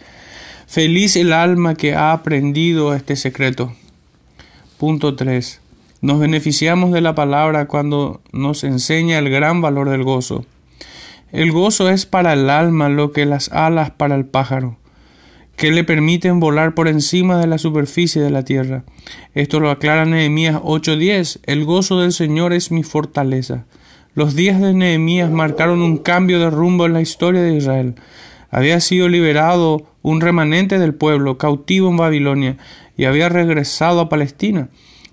Feliz 0.66 1.16
el 1.16 1.32
alma 1.32 1.74
que 1.74 1.94
ha 1.94 2.12
aprendido 2.12 2.94
este 2.94 3.16
secreto. 3.16 3.74
Punto 4.78 5.14
3. 5.14 5.60
Nos 6.00 6.20
beneficiamos 6.20 6.92
de 6.92 7.00
la 7.00 7.14
palabra 7.14 7.66
cuando 7.66 8.22
nos 8.32 8.64
enseña 8.64 9.18
el 9.18 9.28
gran 9.28 9.60
valor 9.60 9.90
del 9.90 10.04
gozo. 10.04 10.46
El 11.32 11.52
gozo 11.52 11.90
es 11.90 12.06
para 12.06 12.32
el 12.32 12.48
alma 12.48 12.88
lo 12.88 13.12
que 13.12 13.26
las 13.26 13.50
alas 13.50 13.90
para 13.90 14.14
el 14.14 14.24
pájaro, 14.24 14.78
que 15.58 15.72
le 15.72 15.82
permiten 15.82 16.38
volar 16.38 16.72
por 16.72 16.86
encima 16.86 17.36
de 17.36 17.48
la 17.48 17.58
superficie 17.58 18.22
de 18.22 18.30
la 18.30 18.44
tierra. 18.44 18.84
Esto 19.34 19.58
lo 19.58 19.70
aclara 19.70 20.04
Nehemías 20.04 20.54
8:10. 20.62 21.40
El 21.46 21.64
gozo 21.64 22.00
del 22.00 22.12
Señor 22.12 22.52
es 22.52 22.70
mi 22.70 22.84
fortaleza. 22.84 23.66
Los 24.14 24.36
días 24.36 24.60
de 24.60 24.72
Nehemías 24.72 25.32
marcaron 25.32 25.82
un 25.82 25.98
cambio 25.98 26.38
de 26.38 26.48
rumbo 26.48 26.86
en 26.86 26.92
la 26.92 27.00
historia 27.00 27.42
de 27.42 27.56
Israel. 27.56 27.96
Había 28.50 28.78
sido 28.78 29.08
liberado 29.08 29.82
un 30.00 30.20
remanente 30.20 30.78
del 30.78 30.94
pueblo 30.94 31.38
cautivo 31.38 31.90
en 31.90 31.96
Babilonia 31.96 32.56
y 32.96 33.06
había 33.06 33.28
regresado 33.28 34.00
a 34.00 34.08
Palestina. 34.08 34.68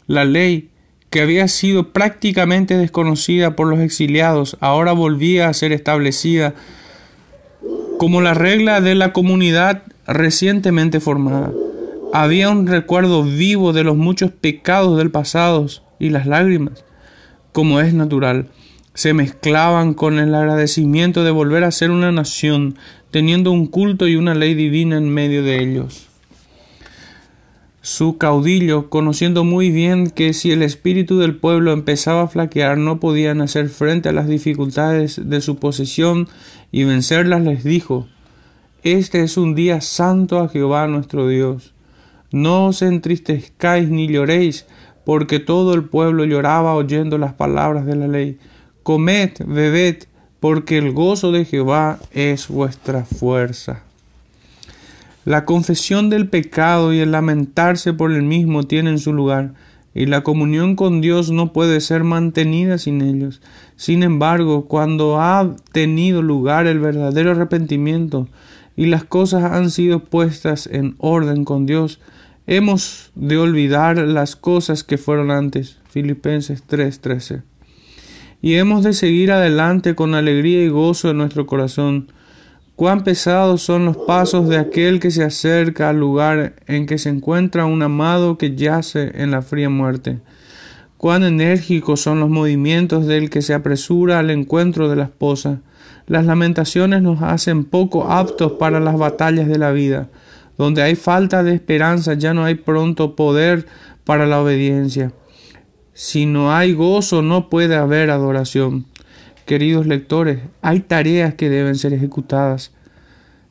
La 0.05 0.25
ley 0.25 0.69
que 1.09 1.21
había 1.21 1.47
sido 1.47 1.91
prácticamente 1.91 2.77
desconocida 2.77 3.55
por 3.55 3.65
los 3.65 3.79
exiliados, 3.79 4.57
ahora 4.59 4.91
volvía 4.91 5.49
a 5.49 5.53
ser 5.55 5.71
establecida 5.71 6.53
como 7.97 8.21
la 8.21 8.35
regla 8.35 8.79
de 8.79 8.93
la 8.93 9.11
comunidad 9.11 9.83
recientemente 10.07 10.99
formada. 10.99 11.51
Había 12.13 12.49
un 12.49 12.67
recuerdo 12.67 13.23
vivo 13.23 13.73
de 13.73 13.83
los 13.83 13.97
muchos 13.97 14.31
pecados 14.31 14.97
del 14.97 15.11
pasado 15.11 15.67
y 15.99 16.09
las 16.09 16.27
lágrimas, 16.27 16.85
como 17.51 17.79
es 17.79 17.93
natural, 17.93 18.49
se 18.93 19.13
mezclaban 19.13 19.93
con 19.93 20.19
el 20.19 20.33
agradecimiento 20.33 21.23
de 21.23 21.31
volver 21.31 21.63
a 21.63 21.71
ser 21.71 21.91
una 21.91 22.11
nación, 22.11 22.75
teniendo 23.11 23.51
un 23.51 23.67
culto 23.67 24.07
y 24.07 24.15
una 24.15 24.35
ley 24.35 24.53
divina 24.53 24.97
en 24.97 25.09
medio 25.09 25.43
de 25.43 25.61
ellos 25.61 26.09
su 27.85 28.17
caudillo, 28.17 28.89
conociendo 28.89 29.43
muy 29.43 29.69
bien 29.69 30.09
que 30.09 30.33
si 30.33 30.51
el 30.51 30.63
espíritu 30.63 31.19
del 31.19 31.35
pueblo 31.35 31.71
empezaba 31.71 32.23
a 32.23 32.27
flaquear 32.27 32.79
no 32.79 32.99
podían 32.99 33.41
hacer 33.41 33.69
frente 33.69 34.09
a 34.09 34.11
las 34.11 34.27
dificultades 34.27 35.21
de 35.23 35.39
su 35.39 35.57
posesión 35.57 36.27
y 36.71 36.83
vencerlas, 36.83 37.43
les 37.43 37.63
dijo 37.63 38.07
Este 38.85 39.23
es 39.23 39.35
un 39.37 39.55
día 39.55 39.81
santo 39.81 40.39
a 40.39 40.47
Jehová 40.47 40.85
nuestro 40.85 41.27
Dios. 41.27 41.73
No 42.31 42.67
os 42.67 42.83
entristezcáis 42.83 43.89
ni 43.89 44.07
lloréis, 44.07 44.67
porque 45.05 45.39
todo 45.39 45.73
el 45.73 45.85
pueblo 45.85 46.23
lloraba 46.23 46.75
oyendo 46.75 47.17
las 47.17 47.33
palabras 47.33 47.87
de 47.87 47.95
la 47.95 48.07
ley. 48.07 48.37
Comed, 48.83 49.31
bebed, 49.43 50.03
porque 50.39 50.77
el 50.77 50.91
gozo 50.91 51.31
de 51.31 51.45
Jehová 51.45 51.97
es 52.11 52.47
vuestra 52.47 53.05
fuerza. 53.05 53.81
La 55.23 55.45
confesión 55.45 56.11
del 56.11 56.29
pecado 56.29 56.93
y 56.93 56.99
el 56.99 57.11
lamentarse 57.11 57.91
por 57.91 58.11
el 58.11 58.21
mismo 58.21 58.65
tienen 58.65 58.99
su 58.99 59.13
lugar, 59.13 59.55
y 59.95 60.05
la 60.05 60.21
comunión 60.21 60.75
con 60.75 61.01
Dios 61.01 61.31
no 61.31 61.53
puede 61.53 61.81
ser 61.81 62.03
mantenida 62.03 62.77
sin 62.77 63.01
ellos. 63.01 63.41
Sin 63.77 64.03
embargo, 64.03 64.65
cuando 64.67 65.19
ha 65.19 65.55
tenido 65.71 66.21
lugar 66.21 66.67
el 66.67 66.77
verdadero 66.77 67.31
arrepentimiento 67.31 68.27
y 68.75 68.87
las 68.87 69.03
cosas 69.03 69.43
han 69.43 69.71
sido 69.71 69.99
puestas 69.99 70.67
en 70.67 70.95
orden 70.97 71.45
con 71.45 71.65
Dios, 71.65 71.99
hemos 72.47 73.11
de 73.15 73.37
olvidar 73.37 73.97
las 73.97 74.35
cosas 74.35 74.83
que 74.83 74.97
fueron 74.97 75.31
antes. 75.31 75.79
Filipenses 75.89 76.63
3:13. 76.67 77.43
Y 78.41 78.55
hemos 78.55 78.83
de 78.83 78.93
seguir 78.93 79.31
adelante 79.31 79.95
con 79.95 80.13
alegría 80.13 80.63
y 80.63 80.69
gozo 80.69 81.09
en 81.09 81.17
nuestro 81.17 81.47
corazón, 81.47 82.07
Cuán 82.75 83.05
pesados 83.05 83.61
son 83.61 83.85
los 83.85 83.95
pasos 83.95 84.49
de 84.49 84.57
aquel 84.57 84.99
que 84.99 85.09
se 85.09 85.23
acerca 85.23 85.89
al 85.89 85.97
lugar 85.97 86.55
en 86.67 86.87
que 86.87 86.97
se 86.97 87.07
encuentra 87.07 87.65
un 87.65 87.81
amado 87.81 88.37
que 88.37 88.53
yace 88.53 89.13
en 89.15 89.31
la 89.31 89.41
fría 89.41 89.69
muerte. 89.69 90.19
Cuán 90.97 91.23
enérgicos 91.23 92.01
son 92.01 92.19
los 92.19 92.29
movimientos 92.29 93.07
del 93.07 93.29
que 93.29 93.41
se 93.41 93.53
apresura 93.53 94.19
al 94.19 94.29
encuentro 94.29 94.89
de 94.89 94.97
la 94.97 95.03
esposa. 95.05 95.61
Las 96.07 96.25
lamentaciones 96.25 97.01
nos 97.01 97.21
hacen 97.21 97.63
poco 97.63 98.11
aptos 98.11 98.53
para 98.53 98.79
las 98.79 98.97
batallas 98.97 99.47
de 99.47 99.57
la 99.57 99.71
vida. 99.71 100.09
Donde 100.57 100.83
hay 100.83 100.95
falta 100.95 101.43
de 101.43 101.53
esperanza 101.53 102.13
ya 102.13 102.33
no 102.33 102.45
hay 102.45 102.55
pronto 102.55 103.15
poder 103.15 103.65
para 104.03 104.25
la 104.25 104.41
obediencia. 104.41 105.11
Si 105.93 106.25
no 106.25 106.53
hay 106.53 106.73
gozo 106.73 107.21
no 107.21 107.49
puede 107.49 107.75
haber 107.75 108.11
adoración. 108.11 108.85
Queridos 109.45 109.87
lectores, 109.87 110.39
hay 110.61 110.79
tareas 110.79 111.35
que 111.35 111.49
deben 111.49 111.75
ser 111.75 111.93
ejecutadas, 111.93 112.71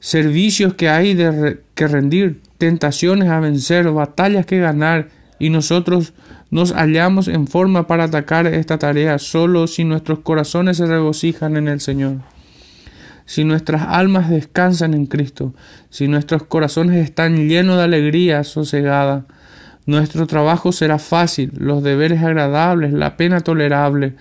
servicios 0.01 0.75
que 0.75 0.89
hay 0.89 1.17
que 1.75 1.89
rendir, 1.89 2.41
tentaciones 2.59 3.29
a 3.29 3.39
vencer, 3.39 3.89
batallas 3.91 4.45
que 4.45 4.59
ganar, 4.59 5.09
y 5.39 5.51
nosotros 5.51 6.13
nos 6.51 6.73
hallamos 6.73 7.29
en 7.29 7.47
forma 7.47 7.87
para 7.87 8.05
atacar 8.05 8.47
esta 8.47 8.79
tarea 8.79 9.19
solo 9.19 9.67
si 9.67 9.85
nuestros 9.85 10.21
corazones 10.21 10.79
se 10.79 10.87
regocijan 10.87 11.57
en 11.57 11.69
el 11.69 11.81
Señor. 11.81 12.34
Si 13.27 13.45
nuestras 13.45 13.83
almas 13.83 14.29
descansan 14.31 14.95
en 14.95 15.07
Cristo, 15.07 15.55
si 15.91 16.09
nuestros 16.09 16.45
corazones 16.45 17.03
están 17.03 17.49
llenos 17.49 17.77
de 17.77 17.85
alegría 17.85 18.45
sosegada, 18.45 19.27
nuestro 19.87 20.27
trabajo 20.27 20.73
será 20.73 20.99
fácil, 20.99 21.53
los 21.57 21.83
deberes 21.83 22.23
agradables, 22.23 22.93
la 22.93 23.17
pena 23.17 23.41
tolerable, 23.41 24.15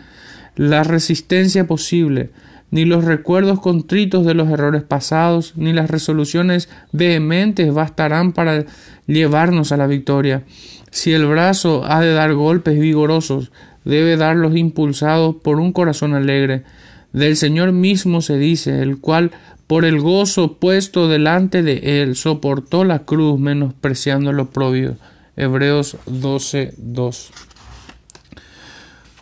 la 0.55 0.83
resistencia 0.83 1.67
posible, 1.67 2.31
ni 2.69 2.85
los 2.85 3.05
recuerdos 3.05 3.59
contritos 3.59 4.25
de 4.25 4.33
los 4.33 4.49
errores 4.49 4.83
pasados, 4.83 5.53
ni 5.55 5.73
las 5.73 5.91
resoluciones 5.91 6.69
vehementes 6.91 7.73
bastarán 7.73 8.33
para 8.33 8.65
llevarnos 9.05 9.71
a 9.71 9.77
la 9.77 9.87
victoria. 9.87 10.43
Si 10.89 11.13
el 11.13 11.25
brazo 11.25 11.85
ha 11.85 12.01
de 12.01 12.13
dar 12.13 12.33
golpes 12.33 12.79
vigorosos, 12.79 13.51
debe 13.85 14.17
darlos 14.17 14.55
impulsados 14.55 15.35
por 15.35 15.59
un 15.59 15.71
corazón 15.71 16.13
alegre. 16.13 16.63
Del 17.13 17.37
Señor 17.37 17.71
mismo 17.71 18.21
se 18.21 18.37
dice, 18.37 18.81
el 18.81 18.99
cual 18.99 19.31
por 19.67 19.85
el 19.85 20.01
gozo 20.01 20.57
puesto 20.57 21.07
delante 21.07 21.63
de 21.63 22.01
él 22.01 22.15
soportó 22.15 22.83
la 22.83 23.05
cruz 23.05 23.39
menospreciando 23.39 24.33
lo 24.33 24.49
propio. 24.49 24.97
Hebreos 25.37 25.97
12, 26.07 26.73
2. 26.77 27.31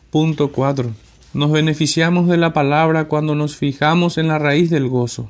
Punto 0.10 0.52
4. 0.52 0.92
Nos 1.34 1.52
beneficiamos 1.52 2.28
de 2.28 2.38
la 2.38 2.54
palabra 2.54 3.06
cuando 3.06 3.36
nos 3.36 3.56
fijamos 3.56 4.18
en 4.18 4.28
la 4.28 4.40
raíz 4.40 4.70
del 4.70 4.88
gozo. 4.88 5.30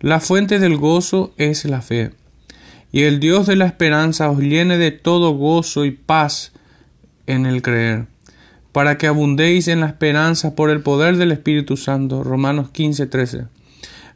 La 0.00 0.20
fuente 0.20 0.58
del 0.58 0.76
gozo 0.76 1.32
es 1.38 1.64
la 1.64 1.80
fe, 1.80 2.10
y 2.92 3.04
el 3.04 3.18
Dios 3.18 3.46
de 3.46 3.56
la 3.56 3.64
esperanza 3.64 4.30
os 4.30 4.40
llene 4.40 4.76
de 4.76 4.90
todo 4.90 5.30
gozo 5.30 5.86
y 5.86 5.90
paz 5.90 6.52
en 7.26 7.46
el 7.46 7.62
creer, 7.62 8.06
para 8.76 8.98
que 8.98 9.06
abundéis 9.06 9.68
en 9.68 9.80
la 9.80 9.86
esperanza 9.86 10.54
por 10.54 10.68
el 10.68 10.82
poder 10.82 11.16
del 11.16 11.32
Espíritu 11.32 11.78
Santo. 11.78 12.22
Romanos 12.22 12.68
15, 12.72 13.06
13. 13.06 13.44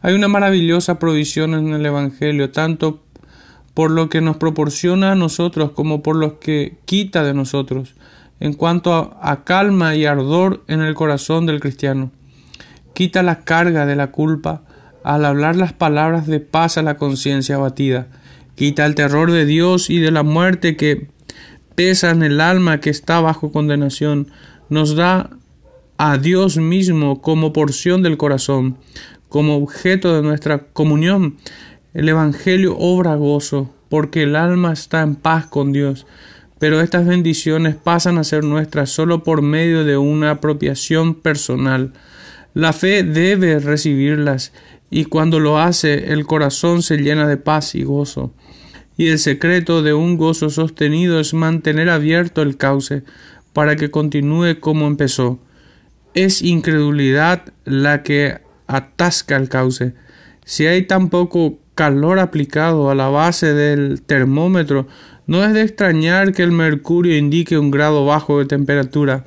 Hay 0.02 0.12
una 0.12 0.28
maravillosa 0.28 0.98
provisión 0.98 1.54
en 1.54 1.72
el 1.72 1.86
Evangelio, 1.86 2.50
tanto 2.50 3.02
por 3.72 3.90
lo 3.90 4.10
que 4.10 4.20
nos 4.20 4.36
proporciona 4.36 5.12
a 5.12 5.14
nosotros 5.14 5.70
como 5.70 6.02
por 6.02 6.16
lo 6.16 6.40
que 6.40 6.76
quita 6.84 7.24
de 7.24 7.32
nosotros, 7.32 7.94
en 8.38 8.52
cuanto 8.52 9.16
a, 9.22 9.44
calma 9.44 9.94
y 9.94 10.04
ardor 10.04 10.62
en 10.68 10.82
el 10.82 10.92
corazón 10.92 11.46
del 11.46 11.60
cristiano. 11.60 12.10
Quita 12.92 13.22
la 13.22 13.44
carga 13.44 13.86
de 13.86 13.96
la 13.96 14.10
culpa 14.10 14.60
al 15.02 15.24
hablar 15.24 15.56
las 15.56 15.72
palabras 15.72 16.26
de 16.26 16.40
paz 16.40 16.76
a 16.76 16.82
la 16.82 16.98
conciencia 16.98 17.54
abatida. 17.54 18.08
Quita 18.56 18.84
el 18.84 18.94
terror 18.94 19.32
de 19.32 19.46
Dios 19.46 19.88
y 19.88 20.00
de 20.00 20.10
la 20.10 20.22
muerte 20.22 20.76
que 20.76 21.08
pesa 21.76 22.10
en 22.10 22.22
el 22.22 22.42
alma 22.42 22.78
que 22.78 22.90
está 22.90 23.20
bajo 23.20 23.52
condenación. 23.52 24.28
Nos 24.70 24.94
da 24.94 25.30
a 25.98 26.16
Dios 26.16 26.56
mismo 26.56 27.20
como 27.20 27.52
porción 27.52 28.02
del 28.02 28.16
corazón, 28.16 28.78
como 29.28 29.56
objeto 29.56 30.14
de 30.16 30.22
nuestra 30.22 30.68
comunión 30.72 31.36
el 31.92 32.08
Evangelio 32.08 32.76
obra 32.78 33.16
gozo, 33.16 33.74
porque 33.88 34.22
el 34.22 34.36
alma 34.36 34.72
está 34.72 35.02
en 35.02 35.16
paz 35.16 35.46
con 35.46 35.72
Dios, 35.72 36.06
pero 36.60 36.80
estas 36.80 37.04
bendiciones 37.04 37.74
pasan 37.74 38.16
a 38.16 38.24
ser 38.24 38.44
nuestras 38.44 38.90
solo 38.90 39.24
por 39.24 39.42
medio 39.42 39.84
de 39.84 39.96
una 39.96 40.30
apropiación 40.30 41.14
personal. 41.14 41.92
La 42.54 42.72
fe 42.72 43.02
debe 43.02 43.58
recibirlas, 43.58 44.52
y 44.88 45.06
cuando 45.06 45.40
lo 45.40 45.58
hace 45.58 46.12
el 46.12 46.26
corazón 46.26 46.82
se 46.82 46.98
llena 46.98 47.26
de 47.26 47.36
paz 47.36 47.74
y 47.74 47.82
gozo. 47.82 48.32
Y 48.96 49.08
el 49.08 49.18
secreto 49.18 49.82
de 49.82 49.94
un 49.94 50.16
gozo 50.16 50.50
sostenido 50.50 51.18
es 51.18 51.34
mantener 51.34 51.88
abierto 51.88 52.42
el 52.42 52.56
cauce, 52.56 53.02
para 53.52 53.76
que 53.76 53.90
continúe 53.90 54.60
como 54.60 54.86
empezó. 54.86 55.38
Es 56.14 56.42
incredulidad 56.42 57.52
la 57.64 58.02
que 58.02 58.38
atasca 58.66 59.36
el 59.36 59.48
cauce. 59.48 59.94
Si 60.44 60.66
hay 60.66 60.82
tan 60.82 61.08
poco 61.10 61.58
calor 61.74 62.18
aplicado 62.18 62.90
a 62.90 62.94
la 62.94 63.08
base 63.08 63.54
del 63.54 64.02
termómetro, 64.02 64.86
no 65.26 65.44
es 65.44 65.52
de 65.54 65.62
extrañar 65.62 66.32
que 66.32 66.42
el 66.42 66.52
mercurio 66.52 67.16
indique 67.16 67.56
un 67.56 67.70
grado 67.70 68.04
bajo 68.04 68.38
de 68.38 68.46
temperatura. 68.46 69.24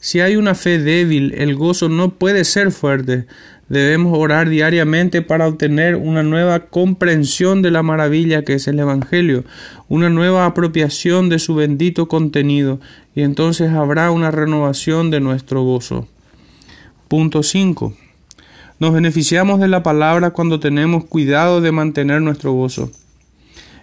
Si 0.00 0.20
hay 0.20 0.36
una 0.36 0.54
fe 0.54 0.78
débil, 0.78 1.34
el 1.36 1.54
gozo 1.54 1.88
no 1.88 2.14
puede 2.14 2.44
ser 2.44 2.72
fuerte. 2.72 3.26
Debemos 3.68 4.18
orar 4.18 4.48
diariamente 4.48 5.22
para 5.22 5.48
obtener 5.48 5.96
una 5.96 6.22
nueva 6.22 6.66
comprensión 6.66 7.62
de 7.62 7.70
la 7.70 7.82
maravilla 7.82 8.42
que 8.42 8.54
es 8.54 8.68
el 8.68 8.78
Evangelio, 8.78 9.44
una 9.88 10.10
nueva 10.10 10.44
apropiación 10.44 11.28
de 11.28 11.38
su 11.38 11.54
bendito 11.54 12.06
contenido, 12.06 12.80
y 13.14 13.22
entonces 13.22 13.72
habrá 13.72 14.10
una 14.10 14.30
renovación 14.30 15.10
de 15.10 15.20
nuestro 15.20 15.62
gozo. 15.62 16.08
Punto 17.08 17.42
5. 17.42 17.94
Nos 18.80 18.92
beneficiamos 18.92 19.60
de 19.60 19.68
la 19.68 19.82
palabra 19.82 20.30
cuando 20.30 20.58
tenemos 20.58 21.04
cuidado 21.04 21.60
de 21.60 21.70
mantener 21.70 22.20
nuestro 22.20 22.52
gozo. 22.52 22.90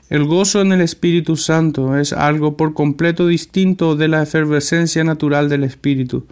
El 0.10 0.26
gozo 0.26 0.60
en 0.60 0.74
el 0.74 0.82
Espíritu 0.82 1.38
Santo 1.38 1.98
es 1.98 2.12
algo 2.12 2.58
por 2.58 2.74
completo 2.74 3.28
distinto 3.28 3.96
de 3.96 4.10
la 4.10 4.22
efervescencia 4.22 5.06
natural 5.06 5.48
del 5.48 5.64
Espíritu. 5.64 6.26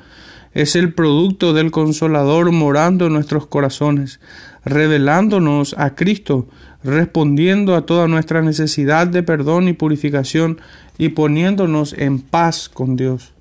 Es 0.53 0.75
el 0.75 0.93
producto 0.93 1.53
del 1.53 1.71
Consolador 1.71 2.51
morando 2.51 3.05
en 3.05 3.13
nuestros 3.13 3.47
corazones, 3.47 4.19
revelándonos 4.65 5.75
a 5.77 5.95
Cristo, 5.95 6.49
respondiendo 6.83 7.75
a 7.75 7.85
toda 7.85 8.09
nuestra 8.09 8.41
necesidad 8.41 9.07
de 9.07 9.23
perdón 9.23 9.69
y 9.69 9.73
purificación 9.73 10.59
y 10.99 11.09
poniéndonos 11.09 11.93
en 11.97 12.19
paz 12.19 12.69
con 12.69 12.95
Dios 12.95 13.33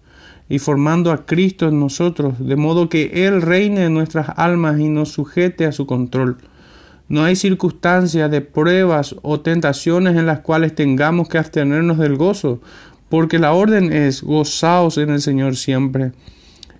y 0.49 0.61
formando 0.61 1.13
a 1.13 1.27
Cristo 1.27 1.69
en 1.69 1.79
nosotros, 1.81 2.35
de 2.39 2.57
modo 2.57 2.89
que 2.89 3.27
Él 3.27 3.43
reine 3.43 3.85
en 3.85 3.95
nuestras 3.95 4.31
almas 4.37 4.81
y 4.81 4.89
nos 4.89 5.11
sujete 5.11 5.67
a 5.67 5.73
su 5.73 5.85
control. 5.85 6.39
No 7.09 7.25
hay 7.25 7.37
circunstancias 7.37 8.31
de 8.31 8.41
pruebas 8.41 9.17
o 9.23 9.41
tentaciones 9.41 10.17
en 10.17 10.25
las 10.25 10.41
cuales 10.41 10.75
tengamos 10.75 11.29
que 11.29 11.39
abstenernos 11.39 11.99
del 11.99 12.17
gozo, 12.17 12.61
porque 13.09 13.39
la 13.39 13.53
orden 13.53 13.93
es 13.93 14.23
gozaos 14.23 14.97
en 14.97 15.11
el 15.11 15.21
Señor 15.21 15.57
siempre. 15.57 16.13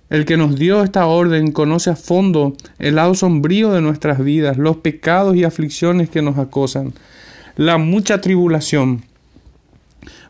El 0.09 0.25
que 0.25 0.37
nos 0.37 0.55
dio 0.55 0.81
esta 0.83 1.05
orden 1.05 1.51
conoce 1.51 1.89
a 1.89 1.95
fondo 1.95 2.53
el 2.79 2.95
lado 2.95 3.13
sombrío 3.15 3.71
de 3.71 3.81
nuestras 3.81 4.23
vidas, 4.23 4.57
los 4.57 4.77
pecados 4.77 5.35
y 5.35 5.43
aflicciones 5.43 6.09
que 6.09 6.21
nos 6.21 6.37
acosan, 6.37 6.93
la 7.57 7.77
mucha 7.77 8.21
tribulación 8.21 9.08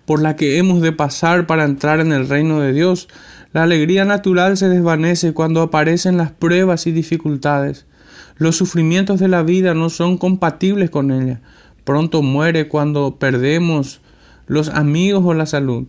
por 0.10 0.24
la 0.24 0.36
que 0.36 0.58
hemos 0.58 0.82
de 0.82 0.92
pasar 0.92 1.46
para 1.46 1.66
entrar 1.66 2.00
en 2.00 2.12
el 2.12 2.28
reino 2.28 2.62
de 2.62 2.74
Dios. 2.74 3.08
La 3.54 3.62
alegría 3.62 4.06
natural 4.06 4.58
se 4.58 4.68
desvanece 4.68 5.34
cuando 5.34 5.62
aparecen 5.62 6.18
las 6.18 6.32
pruebas 6.32 6.88
y 6.88 6.92
dificultades. 6.92 7.86
Los 8.36 8.56
sufrimientos 8.56 9.20
de 9.20 9.28
la 9.28 9.44
vida 9.44 9.76
no 9.76 9.92
son 9.92 10.18
compatibles 10.18 10.90
con 10.90 11.12
ella. 11.12 11.42
Pronto 11.84 12.24
muere 12.24 12.68
cuando 12.68 13.18
perdemos 13.20 14.02
los 14.48 14.70
amigos 14.70 15.22
o 15.28 15.36
la 15.36 15.46
salud. 15.46 15.86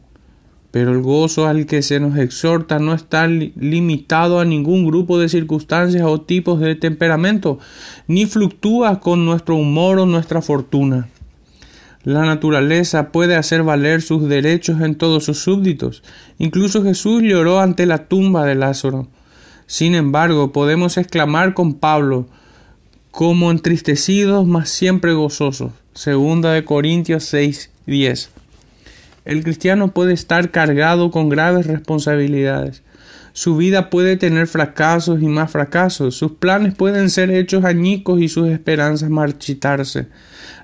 Pero 0.70 0.92
el 0.92 1.00
gozo 1.00 1.46
al 1.46 1.64
que 1.64 1.80
se 1.80 1.98
nos 1.98 2.18
exhorta 2.18 2.78
no 2.78 2.92
está 2.92 3.26
limitado 3.26 4.38
a 4.38 4.44
ningún 4.44 4.84
grupo 4.84 5.18
de 5.18 5.30
circunstancias 5.30 6.02
o 6.04 6.20
tipos 6.20 6.60
de 6.60 6.74
temperamento, 6.74 7.58
ni 8.06 8.26
fluctúa 8.26 9.00
con 9.00 9.24
nuestro 9.24 9.56
humor 9.56 9.98
o 9.98 10.04
nuestra 10.04 10.42
fortuna. 10.42 11.08
La 12.02 12.24
naturaleza 12.24 13.12
puede 13.12 13.36
hacer 13.36 13.62
valer 13.62 14.00
sus 14.00 14.26
derechos 14.26 14.80
en 14.80 14.94
todos 14.94 15.24
sus 15.24 15.42
súbditos. 15.42 16.02
Incluso 16.38 16.82
Jesús 16.82 17.22
lloró 17.22 17.60
ante 17.60 17.84
la 17.84 18.06
tumba 18.08 18.46
de 18.46 18.54
Lázaro. 18.54 19.08
Sin 19.66 19.94
embargo, 19.94 20.50
podemos 20.50 20.96
exclamar 20.96 21.52
con 21.52 21.74
Pablo, 21.74 22.26
como 23.10 23.50
entristecidos, 23.50 24.46
mas 24.46 24.70
siempre 24.70 25.12
gozosos. 25.12 25.72
Segunda 25.92 26.52
de 26.52 26.64
Corintios 26.64 27.24
6, 27.24 27.70
10. 27.86 28.30
El 29.26 29.44
cristiano 29.44 29.92
puede 29.92 30.14
estar 30.14 30.50
cargado 30.50 31.10
con 31.10 31.28
graves 31.28 31.66
responsabilidades. 31.66 32.82
Su 33.40 33.56
vida 33.56 33.88
puede 33.88 34.18
tener 34.18 34.46
fracasos 34.48 35.22
y 35.22 35.26
más 35.26 35.50
fracasos. 35.50 36.14
Sus 36.14 36.32
planes 36.32 36.74
pueden 36.74 37.08
ser 37.08 37.30
hechos 37.30 37.64
añicos 37.64 38.20
y 38.20 38.28
sus 38.28 38.48
esperanzas 38.48 39.08
marchitarse. 39.08 40.08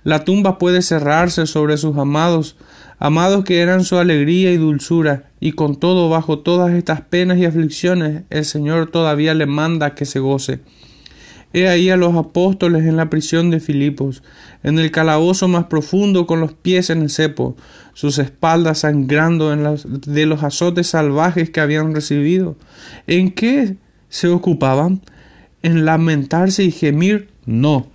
La 0.04 0.26
tumba 0.26 0.58
puede 0.58 0.82
cerrarse 0.82 1.46
sobre 1.46 1.78
sus 1.78 1.96
amados, 1.96 2.58
amados 2.98 3.44
que 3.44 3.60
eran 3.60 3.82
su 3.82 3.96
alegría 3.96 4.52
y 4.52 4.58
dulzura, 4.58 5.30
y 5.40 5.52
con 5.52 5.76
todo 5.76 6.10
bajo 6.10 6.40
todas 6.40 6.74
estas 6.74 7.00
penas 7.00 7.38
y 7.38 7.46
aflicciones 7.46 8.24
el 8.28 8.44
Señor 8.44 8.90
todavía 8.90 9.32
le 9.32 9.46
manda 9.46 9.94
que 9.94 10.04
se 10.04 10.18
goce. 10.18 10.60
He 11.52 11.68
ahí 11.68 11.90
a 11.90 11.96
los 11.96 12.14
apóstoles 12.14 12.84
en 12.84 12.96
la 12.96 13.08
prisión 13.08 13.50
de 13.50 13.60
Filipos, 13.60 14.22
en 14.62 14.78
el 14.78 14.90
calabozo 14.90 15.48
más 15.48 15.66
profundo 15.66 16.26
con 16.26 16.40
los 16.40 16.52
pies 16.52 16.90
en 16.90 17.02
el 17.02 17.10
cepo, 17.10 17.56
sus 17.94 18.18
espaldas 18.18 18.80
sangrando 18.80 19.52
en 19.52 19.64
de 20.02 20.26
los 20.26 20.42
azotes 20.42 20.88
salvajes 20.88 21.50
que 21.50 21.60
habían 21.60 21.94
recibido. 21.94 22.56
¿En 23.06 23.32
qué 23.32 23.76
se 24.08 24.28
ocupaban? 24.28 25.00
¿En 25.62 25.84
lamentarse 25.84 26.62
y 26.64 26.70
gemir? 26.70 27.28
No 27.46 27.88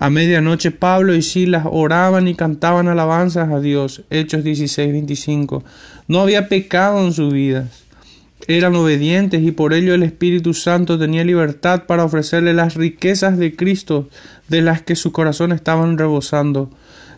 a 0.00 0.08
medianoche 0.08 0.70
Pablo 0.70 1.14
y 1.14 1.20
Silas 1.20 1.66
oraban 1.70 2.26
y 2.26 2.34
cantaban 2.34 2.88
alabanzas 2.88 3.50
a 3.52 3.60
Dios. 3.60 4.02
Hechos 4.08 4.42
16, 4.42 4.92
25. 4.92 5.62
No 6.08 6.20
había 6.20 6.48
pecado 6.48 7.04
en 7.04 7.12
sus 7.12 7.30
vidas. 7.30 7.84
Eran 8.46 8.74
obedientes 8.74 9.42
y 9.42 9.50
por 9.50 9.74
ello 9.74 9.94
el 9.94 10.02
Espíritu 10.02 10.54
Santo 10.54 10.98
tenía 10.98 11.24
libertad 11.24 11.84
para 11.86 12.04
ofrecerle 12.04 12.54
las 12.54 12.74
riquezas 12.74 13.38
de 13.38 13.54
Cristo 13.54 14.08
de 14.48 14.62
las 14.62 14.82
que 14.82 14.96
su 14.96 15.12
corazón 15.12 15.52
estaban 15.52 15.98
rebosando. 15.98 16.70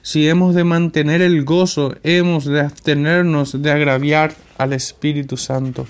Si 0.03 0.29
hemos 0.29 0.55
de 0.55 0.65
mantener 0.65 1.23
el 1.23 1.45
gozo, 1.45 1.95
hemos 2.03 2.45
de 2.45 2.61
abstenernos 2.61 3.63
de 3.63 3.71
agraviar 3.71 4.35
al 4.59 4.73
Espíritu 4.73 5.37
Santo. 5.37 5.87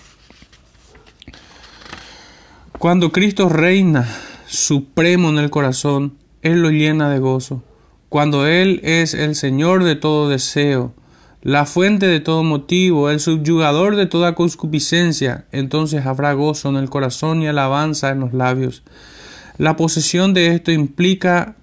Cuando 2.79 3.13
Cristo 3.13 3.49
reina 3.49 4.07
supremo 4.47 5.31
en 5.31 5.39
el 5.39 5.51
corazón, 5.51 6.19
Él 6.43 6.63
lo 6.63 6.71
llena 6.71 7.11
de 7.11 7.21
gozo. 7.21 7.63
Cuando 8.09 8.47
Él 8.47 8.81
es 8.83 9.15
el 9.15 9.35
Señor 9.35 9.85
de 9.85 9.97
todo 9.97 10.29
deseo, 10.29 10.93
la 11.43 11.67
fuente 11.67 12.07
de 12.07 12.21
todo 12.21 12.45
motivo, 12.45 13.11
el 13.11 13.19
subyugador 13.19 13.97
de 13.97 14.07
toda 14.07 14.35
concupiscencia, 14.35 15.47
entonces 15.51 16.07
habrá 16.07 16.33
gozo 16.35 16.69
en 16.69 16.77
el 16.77 16.89
corazón 16.89 17.43
y 17.43 17.49
alabanza 17.49 18.11
en 18.11 18.21
los 18.21 18.33
labios. 18.33 18.85
La 19.59 19.77
posesión 19.77 20.35
de 20.35 20.55
esto 20.55 20.71
implica 20.71 21.57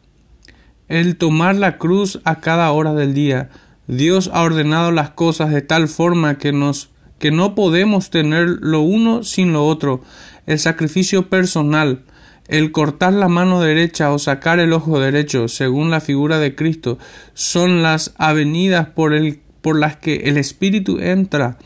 el 0.90 1.16
tomar 1.16 1.56
la 1.56 1.78
cruz 1.78 2.20
a 2.26 2.42
cada 2.42 2.72
hora 2.72 2.94
del 2.94 3.14
día. 3.14 3.50
Dios 3.88 4.30
ha 4.34 4.44
ordenado 4.44 4.92
las 4.92 5.12
cosas 5.12 5.50
de 5.52 5.62
tal 5.62 5.88
forma 5.88 6.38
que 6.38 6.52
nos 6.52 6.90
que 7.20 7.32
no 7.32 7.54
podemos 7.54 8.10
tener 8.10 8.48
lo 8.62 8.82
uno 8.82 9.24
sin 9.24 9.52
lo 9.54 9.68
otro. 9.68 10.02
El 10.46 10.58
sacrificio 10.58 11.30
personal, 11.30 12.04
el 12.48 12.72
cortar 12.72 13.14
la 13.14 13.28
mano 13.28 13.62
derecha 13.62 14.12
o 14.12 14.20
sacar 14.20 14.60
el 14.60 14.74
ojo 14.74 15.00
derecho, 15.00 15.50
según 15.50 15.92
la 15.92 16.00
figura 16.00 16.40
de 16.40 16.56
Cristo, 16.56 16.98
son 17.34 17.84
las 17.84 18.14
avenidas 18.18 18.88
por, 18.88 19.14
el, 19.14 19.42
por 19.62 19.78
las 19.78 19.98
que 19.98 20.16
el 20.26 20.38
Espíritu 20.38 21.00
entra 21.00 21.58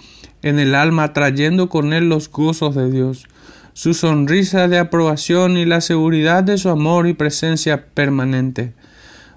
en 0.41 0.59
el 0.59 0.75
alma 0.75 1.13
trayendo 1.13 1.69
con 1.69 1.93
él 1.93 2.09
los 2.09 2.29
gozos 2.29 2.75
de 2.75 2.91
Dios, 2.91 3.27
su 3.73 3.93
sonrisa 3.93 4.67
de 4.67 4.77
aprobación 4.77 5.57
y 5.57 5.65
la 5.65 5.81
seguridad 5.81 6.43
de 6.43 6.57
su 6.57 6.69
amor 6.69 7.07
y 7.07 7.13
presencia 7.13 7.87
permanente. 7.93 8.73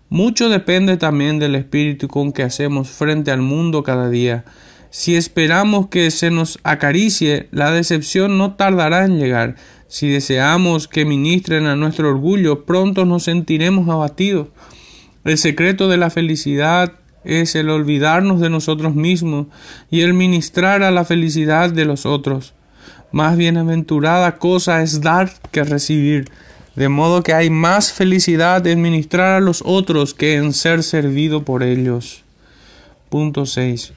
Mucho 0.08 0.48
depende 0.48 0.96
también 0.96 1.38
del 1.38 1.54
espíritu 1.54 2.06
con 2.08 2.32
que 2.32 2.42
hacemos 2.42 2.90
frente 2.90 3.30
al 3.30 3.40
mundo 3.40 3.82
cada 3.82 4.08
día. 4.08 4.44
Si 4.90 5.16
esperamos 5.16 5.88
que 5.88 6.10
se 6.10 6.30
nos 6.30 6.58
acaricie, 6.62 7.48
la 7.50 7.70
decepción 7.70 8.38
no 8.38 8.54
tardará 8.54 9.04
en 9.04 9.18
llegar. 9.18 9.56
Si 9.88 10.08
deseamos 10.08 10.86
que 10.88 11.04
ministren 11.04 11.66
a 11.66 11.76
nuestro 11.76 12.08
orgullo, 12.08 12.64
pronto 12.64 13.04
nos 13.04 13.24
sentiremos 13.24 13.88
abatidos. 13.88 14.48
El 15.24 15.38
secreto 15.38 15.88
de 15.88 15.96
la 15.96 16.10
felicidad 16.10 16.92
es 17.26 17.54
el 17.54 17.68
olvidarnos 17.70 18.40
de 18.40 18.50
nosotros 18.50 18.94
mismos 18.94 19.46
y 19.90 20.00
el 20.00 20.14
ministrar 20.14 20.82
a 20.82 20.90
la 20.90 21.04
felicidad 21.04 21.70
de 21.70 21.84
los 21.84 22.06
otros. 22.06 22.54
Más 23.12 23.36
bienaventurada 23.36 24.38
cosa 24.38 24.82
es 24.82 25.00
dar 25.00 25.30
que 25.50 25.64
recibir 25.64 26.30
de 26.76 26.90
modo 26.90 27.22
que 27.22 27.32
hay 27.32 27.48
más 27.48 27.92
felicidad 27.92 28.66
en 28.66 28.82
ministrar 28.82 29.32
a 29.32 29.40
los 29.40 29.62
otros 29.64 30.12
que 30.12 30.36
en 30.36 30.52
ser 30.52 30.82
servido 30.82 31.42
por 31.42 31.62
ellos. 31.62 32.22
Punto 33.08 33.46
6. 33.46 33.94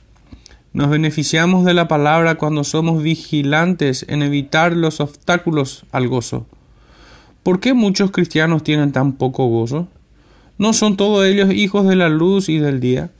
Nos 0.72 0.90
beneficiamos 0.90 1.66
de 1.66 1.74
la 1.74 1.90
palabra 1.90 2.36
cuando 2.36 2.64
somos 2.64 3.04
vigilantes 3.04 4.06
en 4.08 4.24
evitar 4.24 4.74
los 4.74 5.02
obstáculos 5.02 5.86
al 5.92 6.08
gozo. 6.08 6.46
¿Por 7.44 7.60
qué 7.60 7.74
muchos 7.74 8.12
cristianos 8.12 8.64
tienen 8.64 8.94
tan 8.94 9.14
poco 9.14 9.48
gozo? 9.48 9.90
¿No 10.58 10.72
son 10.72 10.96
todos 10.96 11.26
ellos 11.26 11.52
hijos 11.52 11.86
de 11.86 11.98
la 11.98 12.08
luz 12.08 12.48
y 12.48 12.60
del 12.60 12.80
día? 12.80 13.12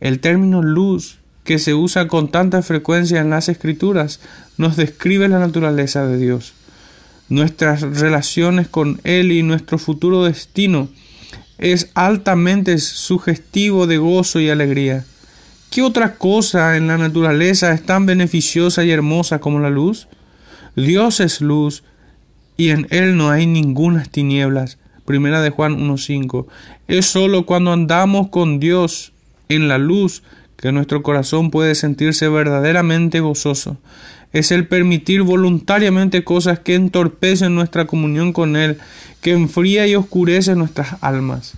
El 0.00 0.20
término 0.20 0.62
luz, 0.62 1.18
que 1.44 1.58
se 1.58 1.74
usa 1.74 2.08
con 2.08 2.30
tanta 2.30 2.62
frecuencia 2.62 3.20
en 3.20 3.30
las 3.30 3.48
escrituras, 3.48 4.20
nos 4.58 4.76
describe 4.76 5.28
la 5.28 5.38
naturaleza 5.38 6.06
de 6.06 6.18
Dios 6.18 6.54
nuestras 7.28 7.80
relaciones 7.80 8.68
con 8.68 9.00
Él 9.04 9.32
y 9.32 9.42
nuestro 9.42 9.78
futuro 9.78 10.24
destino 10.24 10.88
es 11.58 11.90
altamente 11.94 12.78
sugestivo 12.78 13.86
de 13.86 13.98
gozo 13.98 14.40
y 14.40 14.50
alegría. 14.50 15.04
¿Qué 15.70 15.82
otra 15.82 16.14
cosa 16.14 16.76
en 16.76 16.86
la 16.86 16.98
naturaleza 16.98 17.72
es 17.72 17.84
tan 17.84 18.06
beneficiosa 18.06 18.84
y 18.84 18.90
hermosa 18.90 19.40
como 19.40 19.58
la 19.58 19.70
luz? 19.70 20.06
Dios 20.76 21.20
es 21.20 21.40
luz 21.40 21.82
y 22.56 22.70
en 22.70 22.86
Él 22.90 23.16
no 23.16 23.30
hay 23.30 23.46
ninguna 23.46 24.04
tinieblas. 24.04 24.78
Primera 25.04 25.40
de 25.40 25.50
Juan 25.50 25.78
1.5. 25.78 26.46
Es 26.88 27.06
sólo 27.06 27.46
cuando 27.46 27.72
andamos 27.72 28.28
con 28.28 28.60
Dios 28.60 29.12
en 29.48 29.68
la 29.68 29.78
luz 29.78 30.22
que 30.56 30.72
nuestro 30.72 31.02
corazón 31.02 31.50
puede 31.50 31.74
sentirse 31.74 32.28
verdaderamente 32.28 33.20
gozoso 33.20 33.78
es 34.32 34.52
el 34.52 34.66
permitir 34.66 35.22
voluntariamente 35.22 36.22
cosas 36.22 36.58
que 36.58 36.74
entorpecen 36.74 37.54
nuestra 37.54 37.86
comunión 37.86 38.34
con 38.34 38.56
Él, 38.56 38.78
que 39.22 39.32
enfría 39.32 39.86
y 39.86 39.94
oscurece 39.94 40.54
nuestras 40.54 41.02
almas. 41.02 41.54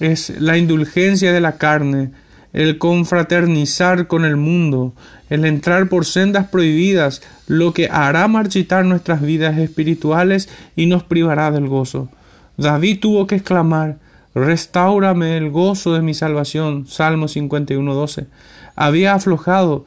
Es 0.00 0.30
la 0.38 0.58
indulgencia 0.58 1.32
de 1.32 1.40
la 1.40 1.56
carne, 1.56 2.10
el 2.52 2.76
confraternizar 2.76 4.06
con 4.06 4.26
el 4.26 4.36
mundo, 4.36 4.94
el 5.30 5.46
entrar 5.46 5.88
por 5.88 6.04
sendas 6.04 6.48
prohibidas, 6.48 7.22
lo 7.46 7.72
que 7.72 7.88
hará 7.90 8.28
marchitar 8.28 8.84
nuestras 8.84 9.22
vidas 9.22 9.56
espirituales 9.56 10.50
y 10.76 10.84
nos 10.84 11.04
privará 11.04 11.50
del 11.50 11.68
gozo. 11.68 12.10
David 12.58 13.00
tuvo 13.00 13.26
que 13.26 13.36
exclamar 13.36 13.98
Restaurame 14.34 15.36
el 15.36 15.50
gozo 15.50 15.94
de 15.94 16.02
mi 16.02 16.12
salvación. 16.12 16.86
Salmo 16.88 17.26
51.12. 17.26 18.26
Había 18.74 19.14
aflojado, 19.14 19.84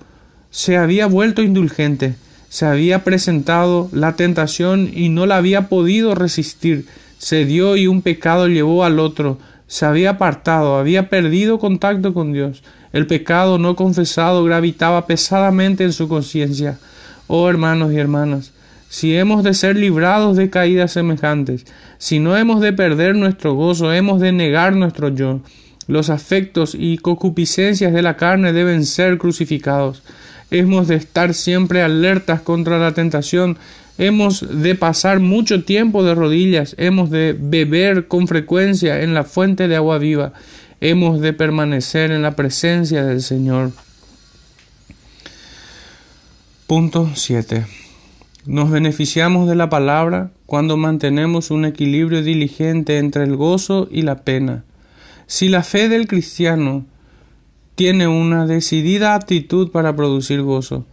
se 0.49 0.77
había 0.77 1.07
vuelto 1.07 1.41
indulgente, 1.41 2.15
se 2.49 2.65
había 2.65 3.03
presentado 3.03 3.89
la 3.91 4.15
tentación 4.15 4.89
y 4.93 5.09
no 5.09 5.25
la 5.25 5.37
había 5.37 5.67
podido 5.67 6.15
resistir, 6.15 6.87
se 7.17 7.43
dio 7.43 7.75
y 7.75 7.87
un 7.87 8.01
pecado 8.01 8.47
llevó 8.47 8.85
al 8.85 8.99
otro, 8.99 9.37
se 9.67 9.85
había 9.85 10.11
apartado, 10.11 10.77
había 10.77 11.09
perdido 11.09 11.59
contacto 11.59 12.13
con 12.13 12.31
Dios. 12.31 12.63
El 12.93 13.05
pecado 13.05 13.57
no 13.57 13.75
confesado 13.75 14.45
gravitaba 14.45 15.05
pesadamente 15.07 15.83
en 15.83 15.91
su 15.91 16.07
conciencia. 16.07 16.79
Oh 17.27 17.49
hermanos 17.49 17.91
y 17.91 17.97
hermanas, 17.97 18.53
si 18.89 19.15
hemos 19.15 19.43
de 19.43 19.53
ser 19.53 19.75
librados 19.75 20.37
de 20.37 20.49
caídas 20.49 20.93
semejantes, 20.93 21.65
si 21.97 22.19
no 22.19 22.37
hemos 22.37 22.61
de 22.61 22.73
perder 22.73 23.15
nuestro 23.15 23.53
gozo, 23.53 23.93
hemos 23.93 24.21
de 24.21 24.31
negar 24.31 24.75
nuestro 24.75 25.09
yo. 25.09 25.41
Los 25.87 26.09
afectos 26.09 26.75
y 26.77 26.97
concupiscencias 26.97 27.93
de 27.93 28.01
la 28.01 28.17
carne 28.17 28.53
deben 28.53 28.85
ser 28.85 29.17
crucificados 29.17 30.03
hemos 30.51 30.87
de 30.87 30.95
estar 30.95 31.33
siempre 31.33 31.81
alertas 31.81 32.41
contra 32.41 32.79
la 32.79 32.93
tentación, 32.93 33.57
hemos 33.97 34.45
de 34.61 34.75
pasar 34.75 35.19
mucho 35.19 35.63
tiempo 35.63 36.03
de 36.03 36.15
rodillas, 36.15 36.75
hemos 36.77 37.09
de 37.09 37.35
beber 37.37 38.07
con 38.07 38.27
frecuencia 38.27 39.01
en 39.01 39.13
la 39.13 39.23
fuente 39.23 39.67
de 39.67 39.75
agua 39.75 39.97
viva, 39.97 40.33
hemos 40.79 41.19
de 41.21 41.33
permanecer 41.33 42.11
en 42.11 42.21
la 42.21 42.35
presencia 42.35 43.03
del 43.03 43.21
Señor. 43.21 43.71
Punto 46.67 47.09
7. 47.15 47.86
Nos 48.47 48.71
beneficiamos 48.71 49.49
de 49.49 49.55
la 49.55 49.69
palabra 49.69 50.31
cuando 50.45 50.77
mantenemos 50.77 51.51
un 51.51 51.65
equilibrio 51.65 52.23
diligente 52.23 52.97
entre 52.97 53.25
el 53.25 53.35
gozo 53.35 53.89
y 53.91 54.03
la 54.03 54.23
pena. 54.23 54.63
Si 55.25 55.49
la 55.49 55.63
fe 55.63 55.89
del 55.89 56.07
cristiano 56.07 56.85
tiene 57.75 58.07
una 58.07 58.47
decidida 58.47 59.15
aptitud 59.15 59.69
para 59.71 59.97
producir 59.97 60.43
gozo. 60.43 60.85